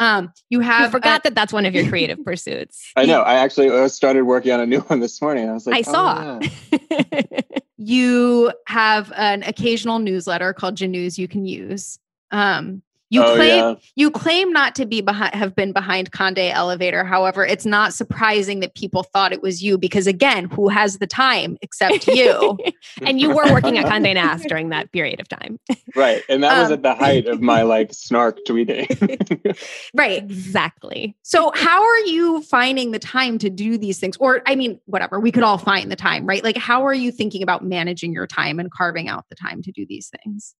[0.00, 2.92] Um, you have you forgot that that's one of your creative pursuits.
[2.96, 3.22] I know.
[3.22, 5.48] I actually started working on a new one this morning.
[5.48, 6.40] I was like, I oh, saw.
[6.70, 7.40] yeah.
[7.78, 11.98] you have an occasional newsletter called Janews you can use.
[12.30, 13.74] Um, you Oh, claim yeah.
[13.96, 17.04] you claim not to be behind have been behind Conde Elevator.
[17.04, 21.06] However, it's not surprising that people thought it was you because again, who has the
[21.06, 22.58] time except you?
[23.02, 25.58] and you were working at Condé Nast during that period of time.
[25.96, 26.22] Right.
[26.28, 29.56] And that was Um, at the height of my like snark tweeting.
[29.94, 30.22] right.
[30.22, 31.16] Exactly.
[31.22, 34.16] So how are you finding the time to do these things?
[34.18, 36.42] Or I mean, whatever, we could all find the time, right?
[36.44, 39.72] Like how are you thinking about managing your time and carving out the time to
[39.72, 40.54] do these things?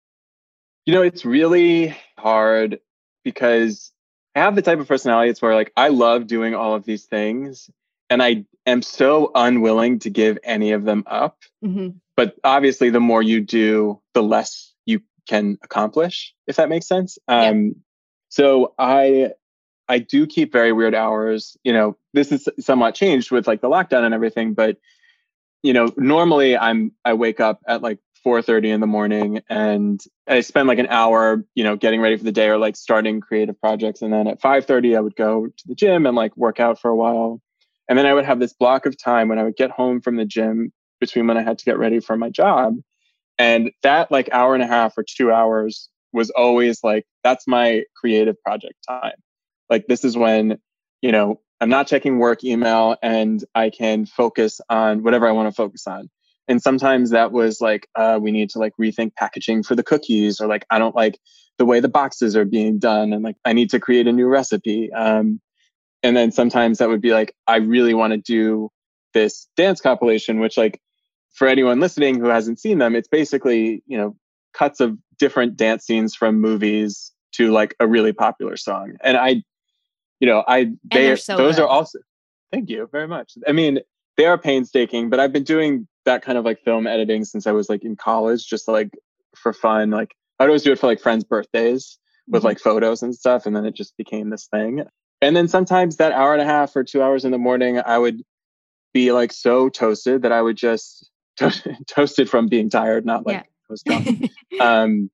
[0.89, 2.81] You know, it's really hard
[3.23, 3.93] because
[4.35, 7.05] I have the type of personality it's where like I love doing all of these
[7.05, 7.69] things
[8.09, 11.43] and I am so unwilling to give any of them up.
[11.63, 11.97] Mhm.
[12.17, 17.19] But obviously the more you do, the less you can accomplish, if that makes sense.
[17.29, 17.51] Yeah.
[17.51, 17.77] Um
[18.31, 19.33] so I
[19.89, 21.59] I do keep very weird hours.
[21.65, 24.79] You know, this is somewhat changed with like the lockdown and everything, but
[25.63, 30.41] you know, normally I'm I wake up at like 4:30 in the morning and I
[30.41, 33.61] spend like an hour, you know, getting ready for the day or like starting creative
[33.61, 36.81] projects and then at 5:30 I would go to the gym and like work out
[36.81, 37.41] for a while.
[37.89, 40.17] And then I would have this block of time when I would get home from
[40.17, 42.77] the gym between when I had to get ready for my job.
[43.39, 47.85] And that like hour and a half or 2 hours was always like that's my
[47.97, 49.17] creative project time.
[49.71, 50.59] Like this is when,
[51.03, 55.49] you know, I'm not checking work email and I can focus on whatever I want
[55.49, 56.09] to focus on
[56.49, 60.41] and sometimes that was like uh, we need to like rethink packaging for the cookies
[60.41, 61.19] or like i don't like
[61.59, 64.27] the way the boxes are being done and like i need to create a new
[64.27, 65.41] recipe um,
[66.03, 68.71] and then sometimes that would be like i really want to do
[69.15, 70.81] this dance compilation which like
[71.35, 74.17] for anyone listening who hasn't seen them it's basically you know
[74.55, 79.43] cuts of different dance scenes from movies to like a really popular song and i
[80.21, 81.63] you know i they so those good.
[81.63, 81.99] are also
[82.53, 83.79] thank you very much i mean
[84.17, 87.53] they are painstaking but i've been doing that kind of like film editing since i
[87.53, 88.91] was like in college just like
[89.37, 91.99] for fun like i'd always do it for like friends birthdays
[92.29, 94.83] with like photos and stuff and then it just became this thing
[95.21, 97.97] and then sometimes that hour and a half or two hours in the morning i
[97.99, 98.23] would
[98.95, 101.11] be like so toasted that i would just
[101.87, 103.43] toasted from being tired not like Yeah.
[103.43, 104.09] i was drunk
[104.61, 105.11] um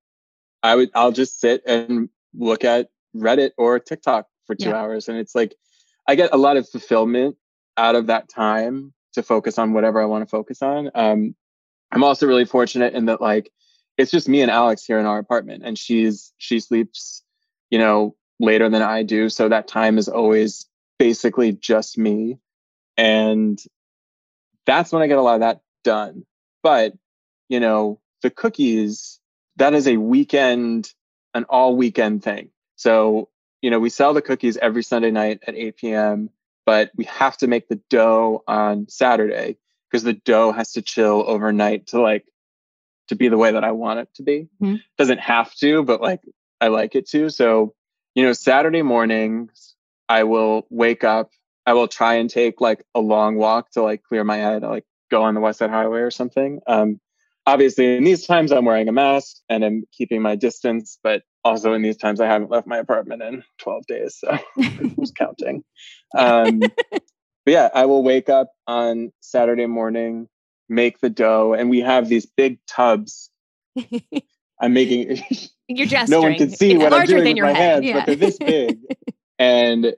[0.62, 4.76] i would i'll just sit and look at reddit or tiktok for two Yeah.
[4.76, 5.54] hours and it's like
[6.08, 7.36] i get a lot of fulfillment
[7.76, 10.90] out of that time to focus on whatever i want to focus on.
[10.94, 11.34] Um
[11.90, 13.50] i'm also really fortunate in that like
[13.96, 17.22] it's just me and alex here in our apartment and she's she sleeps
[17.70, 20.66] you know later than i do so that time is always
[20.98, 22.38] basically just me.
[22.96, 23.58] And
[24.66, 26.24] that's when i get a lot of that done.
[26.62, 26.94] But
[27.48, 29.20] you know the cookies
[29.56, 30.90] that is a weekend
[31.34, 32.50] an all weekend thing.
[32.76, 33.28] So
[33.60, 36.30] you know we sell the cookies every sunday night at 8 p.m
[36.66, 39.56] but we have to make the dough on saturday
[39.90, 42.24] because the dough has to chill overnight to like
[43.08, 44.48] to be the way that i want it to be.
[44.62, 44.80] Mhm.
[44.98, 46.20] doesn't have to but like
[46.60, 47.28] i like it to.
[47.30, 47.74] So
[48.14, 49.74] you know saturday mornings
[50.08, 51.30] i will wake up
[51.66, 54.68] i will try and take like a long walk to like clear my head I,
[54.68, 56.60] like go on the west side highway or something.
[56.66, 57.00] Um
[57.46, 61.72] obviously in these times i'm wearing a mask and i'm keeping my distance but also
[61.74, 64.38] in these times i haven't left my apartment in 12 days so
[64.96, 65.62] who's counting
[66.16, 70.28] um but yeah i will wake up on saturday morning
[70.68, 73.30] make the dough and we have these big tubs
[74.60, 75.22] i'm making
[75.68, 76.20] You're gesturing.
[76.20, 77.84] no one can see it's what I'm larger doing than with your my head.
[77.84, 78.80] hands, but they're this big.
[79.38, 79.94] and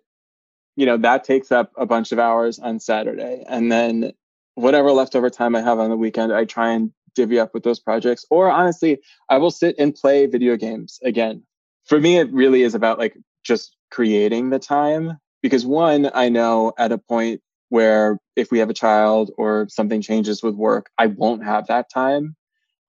[0.76, 4.12] you know that takes up a bunch of hours on Saturday, and then
[4.54, 7.80] whatever leftover time I have on the weekend, I try and divvy up with those
[7.80, 8.24] projects.
[8.30, 8.98] Or honestly,
[9.28, 11.42] I will sit and play video games again.
[11.86, 16.72] For me, it really is about like just creating the time because one, I know
[16.78, 21.06] at a point where if we have a child or something changes with work, I
[21.06, 22.36] won't have that time.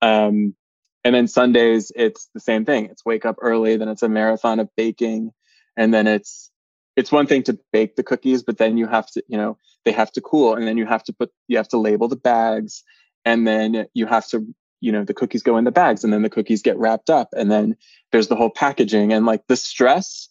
[0.01, 0.55] Um,
[1.03, 2.85] and then Sundays, it's the same thing.
[2.85, 5.31] It's wake up early, then it's a marathon of baking,
[5.75, 6.51] and then it's
[6.95, 9.91] it's one thing to bake the cookies, but then you have to, you know, they
[9.91, 12.83] have to cool, and then you have to put you have to label the bags,
[13.27, 14.47] and then you have to,
[14.79, 17.27] you know, the cookies go in the bags, and then the cookies get wrapped up,
[17.33, 17.75] and then
[18.13, 20.29] there's the whole packaging and like the stress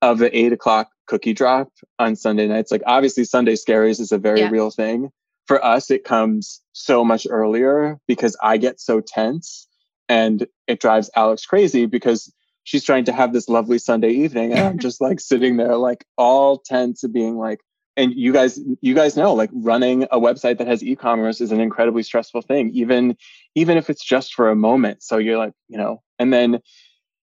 [0.00, 1.68] of the eight o'clock cookie drop
[1.98, 2.70] on Sunday nights.
[2.72, 4.48] Like obviously Sunday scaries is a very Yeah.
[4.50, 5.10] real thing.
[5.46, 9.68] For us, it comes so much earlier because I get so tense
[10.08, 12.32] and it drives Alex crazy because
[12.64, 14.54] she's trying to have this lovely Sunday evening.
[14.54, 17.60] And I'm just like sitting there, like all tense and being like,
[18.00, 21.60] and you guys, you guys know, like running a website that has e-commerce is an
[21.60, 23.16] incredibly stressful thing, even,
[23.54, 25.02] even if it's just for a moment.
[25.02, 26.60] So you're like, you know, and then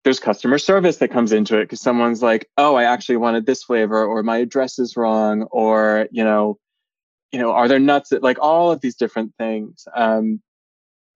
[0.05, 3.63] there's customer service that comes into it because someone's like, oh, I actually wanted this
[3.63, 6.59] flavor, or my address is wrong, or you know,
[7.31, 9.87] you know, are there nuts that like all of these different things.
[9.95, 10.41] Um,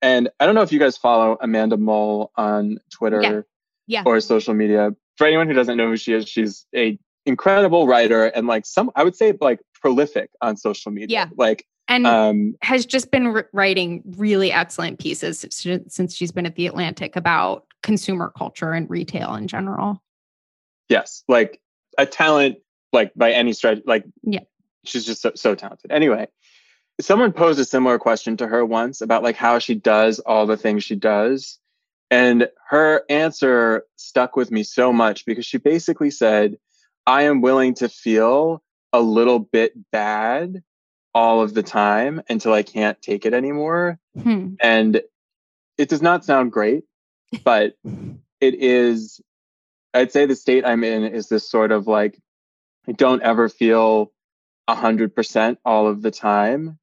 [0.02, 3.22] and I don't know if you guys follow Amanda Mull on Twitter
[3.88, 4.02] Yeah.
[4.02, 4.02] Yeah.
[4.06, 4.90] or social media.
[5.16, 8.90] For anyone who doesn't know who she is, she's a incredible writer and like some
[8.96, 11.18] I would say like prolific on social media.
[11.18, 11.28] Yeah.
[11.36, 15.44] Like And um has just been writing really excellent pieces
[15.88, 20.02] since she's been at the Atlantic about consumer culture and retail in general.
[20.88, 21.60] yes, like
[21.98, 22.56] a talent
[22.92, 24.40] like by any stretch like Yeah.
[24.84, 25.90] she's just so, so talented.
[25.90, 26.28] Anyway,
[27.00, 30.56] someone posed a similar question to her once about like how she does all the
[30.56, 31.58] things she does.
[32.10, 36.56] And her answer stuck with me so much because she basically said,
[37.06, 40.62] I am willing to feel a little bit bad
[41.14, 43.98] all of the time until I can't take it anymore.
[44.20, 44.54] Hmm.
[44.60, 45.00] And
[45.78, 46.84] it does not sound great,
[47.44, 47.76] but
[48.40, 49.20] it is,
[49.94, 52.20] I'd say the state I'm in is this sort of like,
[52.88, 54.12] I don't ever feel
[54.68, 56.78] 100% all of the time.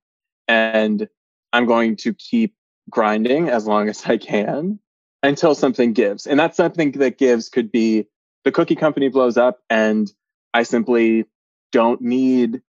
[0.48, 1.08] And
[1.52, 2.56] I'm going to keep
[2.90, 4.80] grinding as long as I can
[5.22, 6.28] until something gives.
[6.28, 8.08] And that something that gives could be
[8.44, 10.12] the cookie company blows up and
[10.54, 11.26] I simply
[11.72, 12.62] don't need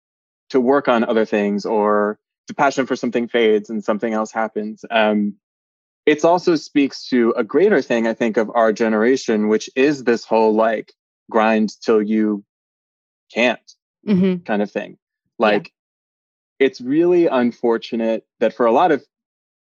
[0.51, 2.19] to work on other things or
[2.49, 4.85] the passion for something fades and something else happens.
[4.91, 5.35] Um,
[6.07, 10.25] it also speaks to a greater thing, I think, of our generation, which is this
[10.25, 10.93] whole like
[11.31, 12.45] grind till you
[13.33, 13.61] can't
[14.07, 14.45] Mm-hmm.
[14.45, 14.99] kind of thing.
[15.39, 15.73] Like,
[16.59, 19.03] it's really unfortunate that for a lot of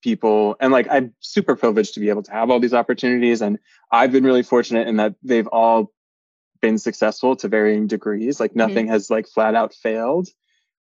[0.03, 3.40] people, and like, I'm super privileged to be able to have all these opportunities.
[3.42, 3.59] And
[3.92, 5.92] I've been really fortunate in that they've all
[6.61, 8.40] been successful to varying degrees.
[8.40, 10.28] Like, nothing has like flat out failed.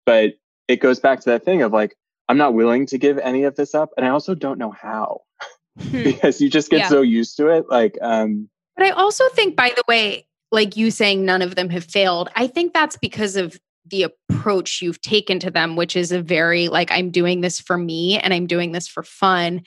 [0.06, 0.34] But
[0.68, 1.96] it goes back to that thing of like,
[2.28, 3.90] I'm not willing to give any of this up.
[3.96, 5.22] And I also don't know how
[5.92, 6.88] because you just get Yeah.
[6.88, 7.66] so used to it.
[7.68, 11.68] Like, um, But I also think, by the way, like you saying none of them
[11.70, 16.12] have failed, I think that's because of the approach you've taken to them, which is
[16.12, 19.62] a very like, I'm doing this for me and I'm doing this for fun.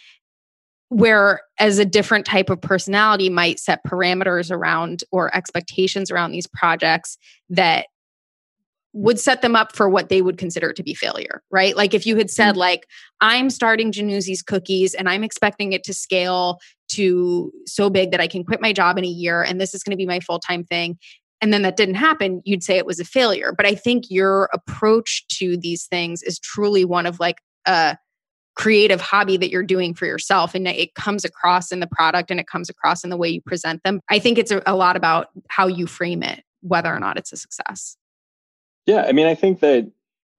[0.90, 6.48] Where as a different type of personality might set parameters around or expectations around these
[6.48, 7.18] projects
[7.50, 7.88] that
[8.94, 11.76] would set them up for what they would consider to be failure, right?
[11.76, 12.60] Like if you had said, mm-hmm.
[12.60, 12.88] like,
[13.22, 16.58] I'm starting Jannuzzi's cookies and I'm expecting it to scale
[16.94, 19.84] to so big that I can quit my job in a year and this is
[19.84, 20.98] going to be my full time thing.
[21.42, 23.54] And then that didn't happen, you'd say it was a failure.
[23.56, 27.98] But I think your approach to these things is truly one of like a
[28.56, 30.56] creative hobby that you're doing for yourself.
[30.56, 33.42] And it comes across in the product and it comes across in the way you
[33.42, 34.00] present them.
[34.10, 37.38] I think it's a, lot about how you frame it, whether or not it's a
[37.38, 37.98] success.
[38.88, 39.92] Yeah, I mean, I think that,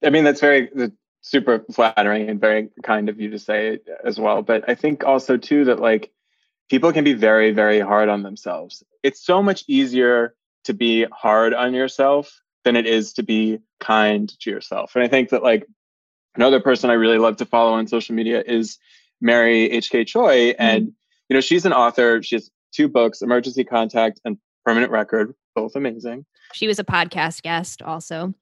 [0.05, 3.87] I mean, that's very that's super flattering and very kind of you to say it
[4.05, 4.43] as well.
[4.43, 6.11] But I think also, too, that like
[6.69, 8.83] people can be very, very hard on themselves.
[9.03, 10.35] It's so much easier
[10.69, 14.95] to be hard on yourself than it is to be kind to yourself.
[14.95, 15.67] And I think that, like,
[16.37, 18.79] another person I really love to follow on social media is
[19.21, 20.05] Mary H.K.
[20.05, 20.53] Choi.
[20.53, 20.63] Mm-hmm.
[20.63, 20.93] And,
[21.29, 22.23] you know, she's an author.
[22.23, 26.25] She has two books, Emergency Contact and Permanent Record, both amazing.
[26.53, 28.35] She was a podcast guest also.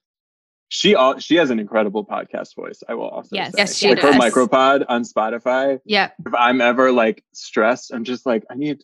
[0.68, 2.82] She all she has an incredible podcast voice.
[2.88, 3.52] I will also Yes.
[3.52, 3.58] say.
[3.58, 4.20] Yes, she like her does.
[4.20, 5.78] micropod on Spotify.
[5.84, 6.10] Yeah.
[6.26, 8.82] If I'm ever like stressed, I'm just like I need,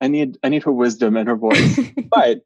[0.00, 1.80] I need, I need her wisdom and her voice.
[2.10, 2.42] but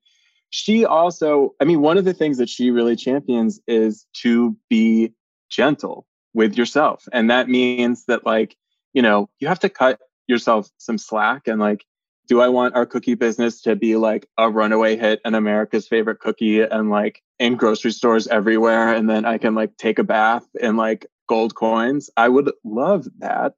[0.51, 5.12] she also, I mean, one of the things that she really champions is to be
[5.51, 8.57] gentle with yourself, and that means that like
[8.92, 11.84] you know you have to cut yourself some slack and like
[12.28, 16.20] do I want our cookie business to be like a runaway hit and America's favorite
[16.20, 18.92] cookie and like in grocery stores everywhere?
[18.92, 22.11] And then I can like take a bath in like gold coins.
[22.16, 23.55] I would love that.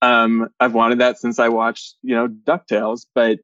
[0.00, 3.40] Um, I've wanted that since I watched, you know, DuckTales, but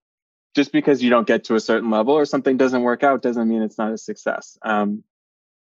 [0.59, 3.49] just because you don't get to a certain level or something doesn't work out doesn't
[3.49, 4.59] mean it's not a success.
[4.63, 5.05] Um,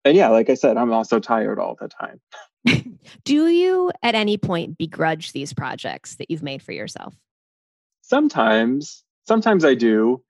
[0.05, 2.21] and yeah, like I said, I'm also tired all the time.
[3.25, 7.15] Do you at any point begrudge these projects that you've made for yourself?
[8.03, 10.21] Sometimes, sometimes I do,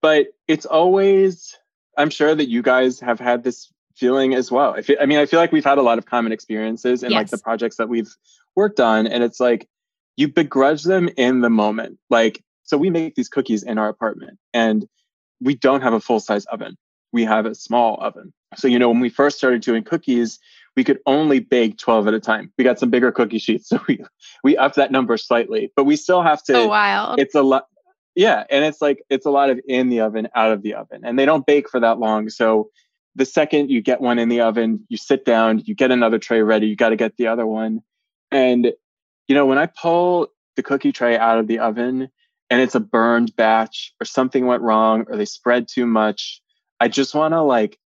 [0.00, 1.54] but it's always,
[1.98, 4.72] I'm sure that you guys have had this feeling as well.
[4.72, 7.12] I, feel, I mean, I feel like we've had a lot of common experiences in
[7.12, 8.16] like the projects that we've
[8.54, 9.06] worked on.
[9.06, 9.68] And it's like
[10.16, 11.98] you begrudge them in the moment.
[12.08, 14.86] Like, so we make these cookies in our apartment and
[15.40, 16.76] we don't have a full size oven.
[17.12, 18.32] We have a small oven.
[18.56, 20.38] So, you know, when we first started doing cookies,
[20.76, 22.52] we could only bake 12 at a time.
[22.58, 23.68] We got some bigger cookie sheets.
[23.70, 24.04] So we,
[24.44, 27.18] we upped that number slightly, but we still have to So wild.
[27.18, 27.66] it's a lot
[28.16, 31.02] yeah and it's like it's a lot of in the oven out of the oven
[31.04, 32.70] and they don't bake for that long so
[33.14, 36.40] the second you get one in the oven you sit down you get another tray
[36.42, 37.82] ready you got to get the other one
[38.32, 38.72] and
[39.28, 42.08] you know when i pull the cookie tray out of the oven
[42.50, 46.40] and it's a burned batch or something went wrong or they spread too much,
[46.80, 47.78] I just want to like,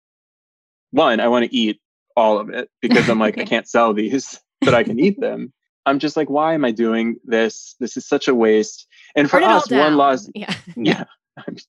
[0.91, 1.81] one, I want to eat
[2.17, 5.53] all of it because I'm like, I can't sell these, but I can eat them.
[5.87, 7.75] I'm just like, why am I doing this?
[7.81, 8.87] This is such a waste.
[9.17, 10.53] And for us, one loss, Yeah.
[10.77, 11.05] yeah,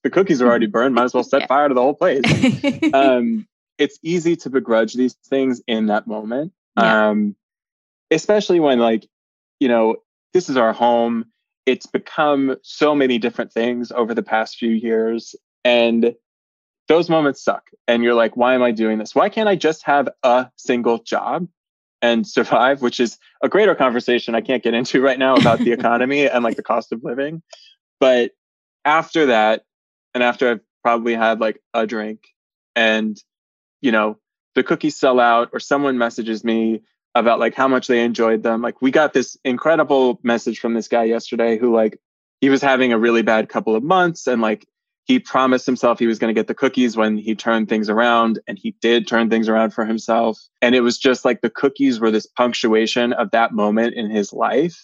[0.03, 0.95] the cookies are already burned.
[0.95, 1.47] Might as well set Yeah.
[1.47, 2.23] fire to the whole place.
[2.93, 6.51] um, it's easy to begrudge these things in that moment.
[6.77, 7.09] Yeah.
[7.09, 7.35] Um,
[8.11, 9.07] especially when like,
[9.59, 9.97] you know,
[10.33, 11.25] this is our home.
[11.69, 15.35] It's become so many different things over the past few years.
[15.63, 16.15] And
[16.87, 17.69] those moments suck.
[17.87, 19.13] And you're like, why am I doing this?
[19.13, 21.47] Why can't I just have a single job
[22.01, 22.81] and survive?
[22.81, 26.43] Which is a greater conversation I can't get into right now about the economy and
[26.43, 27.43] like the cost of living.
[27.99, 28.31] But
[28.83, 29.61] after that,
[30.15, 32.21] and after I've probably had like a drink
[32.75, 33.15] and,
[33.79, 34.17] you know,
[34.55, 36.81] the cookies sell out or someone messages me
[37.15, 38.61] about like how much they enjoyed them.
[38.61, 41.99] Like we got this incredible message from this guy yesterday who like
[42.41, 44.67] he was having a really bad couple of months and like
[45.05, 48.39] he promised himself he was going to get the cookies when he turned things around
[48.47, 50.39] and he did turn things around for himself.
[50.61, 54.31] And it was just like the cookies were this punctuation of that moment in his
[54.31, 54.79] life.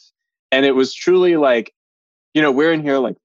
[0.52, 1.74] And it was truly like
[2.34, 3.18] you know we're in here like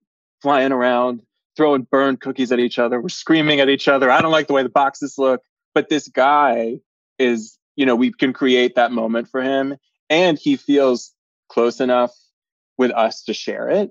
[0.42, 1.22] flying around
[1.57, 3.01] throwing burned cookies at each other.
[3.01, 4.11] We're screaming at each other.
[4.11, 5.42] I don't like the way the boxes look.
[5.74, 6.80] But this guy
[7.18, 9.74] is you know we can create that moment for him
[10.11, 11.12] and he feels
[11.49, 12.12] close enough
[12.76, 13.91] with us to share it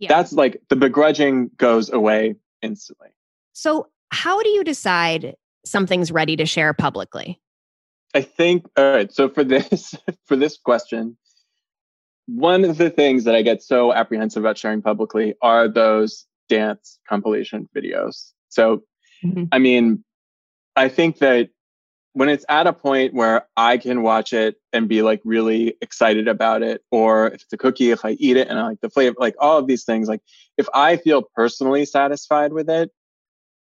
[0.00, 0.08] Yeah.
[0.08, 3.10] that's like the begrudging goes away instantly
[3.52, 7.40] So, how do you decide something's ready to share publicly?
[8.14, 9.94] i think all right so for this
[10.26, 11.16] for this question
[12.26, 16.98] one of the things that i get so apprehensive about sharing publicly are those dance
[17.08, 18.82] compilation videos so
[19.24, 19.48] Mhm.
[19.52, 20.02] i mean
[20.74, 21.50] i think that
[22.18, 26.26] when it's at a point where i can watch it and be like really excited
[26.26, 28.90] about it or if it's a cookie if i eat it and i like the
[28.90, 30.20] flavor like all of these things like
[30.56, 32.90] if i feel personally satisfied with it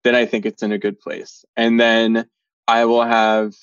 [0.05, 1.45] then i think it's in a good place.
[1.57, 2.27] And then
[2.69, 3.55] i will have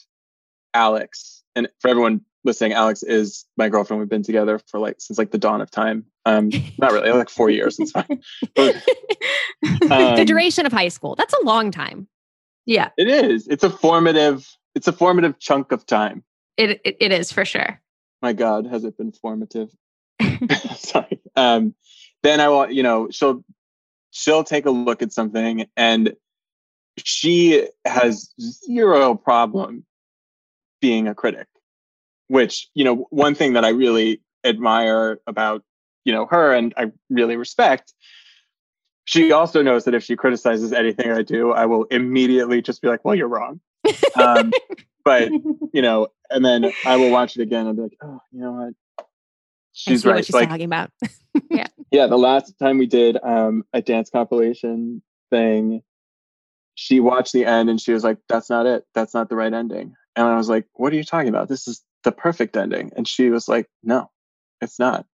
[0.74, 4.00] alex and for everyone listening alex is my girlfriend.
[4.02, 6.06] We've been together for like since like the dawn of time.
[6.26, 8.22] Um not really like four years it's fine.
[8.56, 8.76] But,
[9.62, 11.16] the um, duration of high school.
[11.16, 12.10] That's a long time.
[12.66, 13.48] yeah, it is.
[13.48, 16.24] It's a formative it's a formative chunk of time.
[16.58, 17.82] It, it it is for sure.
[18.22, 19.70] my god has it been formative?
[20.76, 21.20] Sorry.
[21.36, 21.74] Um
[22.24, 23.44] then i will you know she'll
[24.12, 26.16] she'll take a look at something and
[26.98, 29.86] she has zero problem
[30.82, 31.48] being a critic
[32.28, 35.64] which you know one thing that i really admire about
[36.06, 37.94] you know her and i really respect
[39.06, 42.88] she also knows that if she criticizes anything i do i will immediately just be
[42.88, 43.60] like well you're wrong
[44.16, 44.52] um,
[45.06, 45.30] but
[45.74, 48.52] you know and then i will watch it again and be like oh you know
[48.52, 48.74] what?
[49.00, 49.04] I
[49.74, 50.16] she's see right.
[50.16, 50.92] what she's like talking about.
[51.50, 51.68] Yeah.
[51.92, 55.82] Yeah the last time we did um a dance compilation thing
[56.76, 58.86] she watched the end and she was like that's not it.
[58.94, 59.94] That's not the right ending.
[60.16, 61.50] And i was like what are you talking about?
[61.50, 62.92] This is the perfect ending.
[62.96, 64.10] And she was like no
[64.62, 65.06] it's not.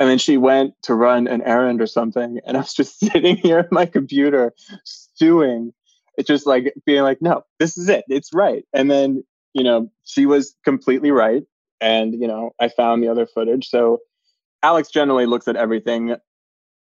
[0.00, 3.36] And then she went to run an errand or something and i was just sitting
[3.36, 4.52] here at my computer
[4.84, 5.72] stewing
[6.16, 8.04] it's just like being like no this is it.
[8.08, 8.64] It's right.
[8.72, 11.42] And then you know she was completely right
[11.80, 13.68] and you know i found the other footage.
[13.68, 14.00] So
[14.62, 16.16] alex generally looks at everything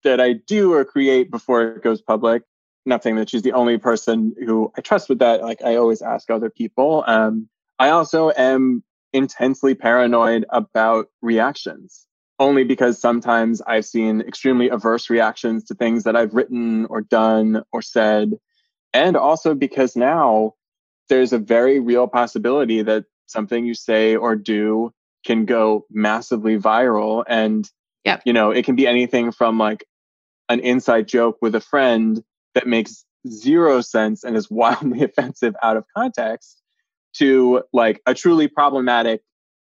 [0.05, 2.43] that i do or create before it goes public.
[2.87, 6.03] Not saying that she's the only person who i trust with that like i always
[6.03, 7.05] ask other people.
[7.07, 7.49] Um,
[7.79, 12.07] i also am intensely paranoid about reactions
[12.39, 17.63] only because sometimes i've seen extremely averse reactions to things that i've written or done
[17.73, 18.39] or said
[18.93, 20.55] and also because now
[21.09, 24.93] there's a very real possibility that something you say or do
[25.25, 27.69] can go massively viral and
[28.05, 28.23] Yep.
[28.25, 29.85] you know it can be anything from like
[30.49, 32.23] an inside joke with a friend
[32.55, 36.63] that makes zero sense and is wildly offensive out of context
[37.15, 39.21] to like a truly problematic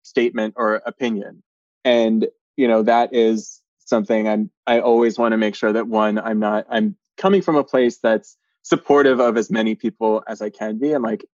[0.04, 1.44] statement or opinion
[1.84, 6.18] and you know that is something i'm i always want to make sure that one
[6.18, 10.50] i'm not i'm coming from a place that's supportive of as many people as i
[10.50, 11.26] can be and like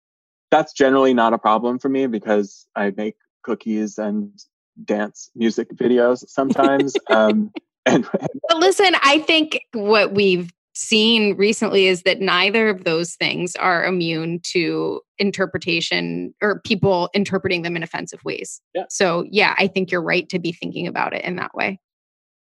[0.51, 4.31] that's generally not a problem for me because i make cookies and
[4.85, 7.51] dance music videos sometimes um
[7.87, 8.07] and
[8.49, 13.87] But listen, I think what we've seen recently is that neither of those things are
[13.87, 18.61] immune to interpretation or people interpreting them in offensive ways.
[18.75, 18.85] Yeah.
[18.91, 21.79] So, yeah, I think you're right to be thinking about it in that way.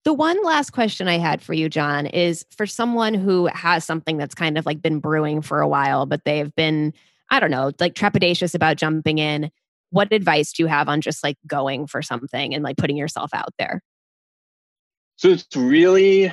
[0.05, 4.17] The one last question I had for you, John, is for someone who has something
[4.17, 6.93] that's kind of like been brewing for a while, but they've been,
[7.31, 9.49] I don't know, like trepidatious about jumping in.
[9.89, 13.31] What advice do you have on just like going for something and like putting yourself
[13.33, 13.81] out there?
[15.15, 16.31] So it's really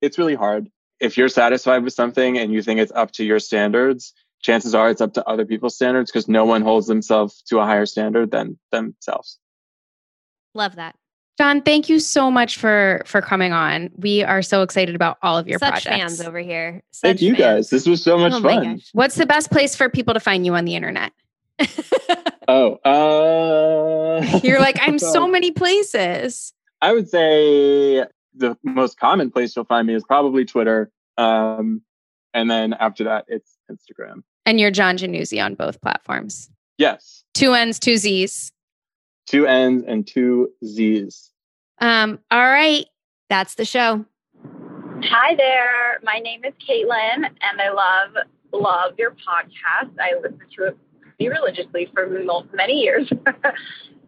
[0.00, 0.68] it's really hard.
[1.00, 4.88] If you're satisfied with something and you think it's up to your standards, chances are
[4.88, 8.30] it's up to other people's standards because no one holds themselves to a higher standard
[8.30, 9.40] than themselves.
[10.54, 10.94] Love that.
[11.36, 13.90] John, thank you so much for for coming on.
[13.96, 15.96] We are so excited about all of your Such projects.
[15.96, 16.82] fans over here.
[16.94, 17.40] Thank you fans.
[17.40, 17.70] guys.
[17.70, 18.80] This was so much Oh fun.
[18.92, 21.12] What's the best place for people to find you on the internet?
[22.46, 26.52] Oh, uh, You're like, I'm so many places.
[26.82, 28.04] I would say
[28.34, 30.90] the most common place you'll find me is probably Twitter.
[31.16, 31.80] Um,
[32.34, 34.24] and then after that, it's Instagram.
[34.44, 36.50] And you're John Jannuzzi on both platforms.
[36.76, 38.52] Yes, Two N's, two Z's.
[39.26, 41.30] Two N's and two Z's.
[41.80, 42.86] Um, all right.
[43.28, 44.04] That's the show.
[45.02, 45.98] Hi there.
[46.02, 49.90] My name is Caitlin, and I love love your podcast.
[49.98, 52.08] I listen to it pretty religiously for
[52.52, 53.08] many years.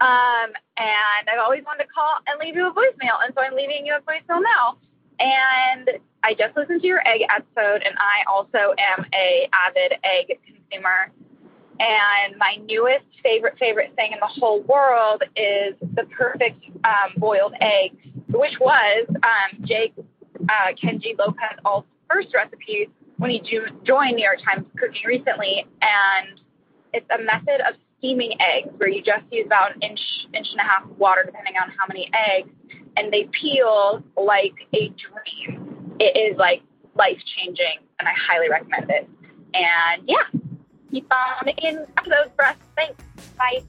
[0.01, 0.49] um,
[0.79, 3.85] and I've always wanted to call and leave you a voicemail, and so I'm leaving
[3.85, 4.77] you a voicemail now.
[5.19, 5.91] And
[6.23, 11.13] I just listened to your egg episode, and I also am a avid egg consumer.
[11.79, 17.55] And my newest favorite favorite thing in the whole world is the perfect um, boiled
[17.61, 17.93] egg,
[18.29, 19.95] which was um, Jake
[20.49, 25.67] uh, Kenji Lopez Alt's first recipe when he jo- joined New York Times Cooking recently,
[25.83, 26.41] and
[26.93, 30.01] it's a method of steaming eggs where you just use about an inch,
[30.35, 32.51] inch and a half of water, depending on how many eggs,
[32.97, 35.97] and they peel like a dream.
[35.99, 36.63] It is like
[36.95, 39.09] life changing, and I highly recommend it.
[39.55, 40.41] And yeah,
[40.91, 42.57] keep on making episodes for us.
[42.77, 43.03] Thanks.
[43.39, 43.63] Bye.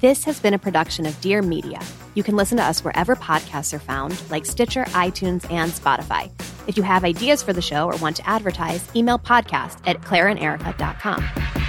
[0.00, 1.80] This has been a production of Dear Media.
[2.14, 6.30] You can listen to us wherever podcasts are found, like Stitcher, iTunes, and Spotify.
[6.68, 11.63] If you have ideas for the show or want to advertise, email podcast at claireanderica.com.